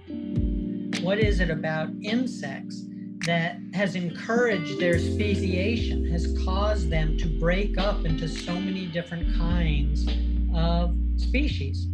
[1.02, 2.86] What is it about insects
[3.26, 9.36] that has encouraged their speciation, has caused them to break up into so many different
[9.36, 10.08] kinds
[10.54, 11.88] of species.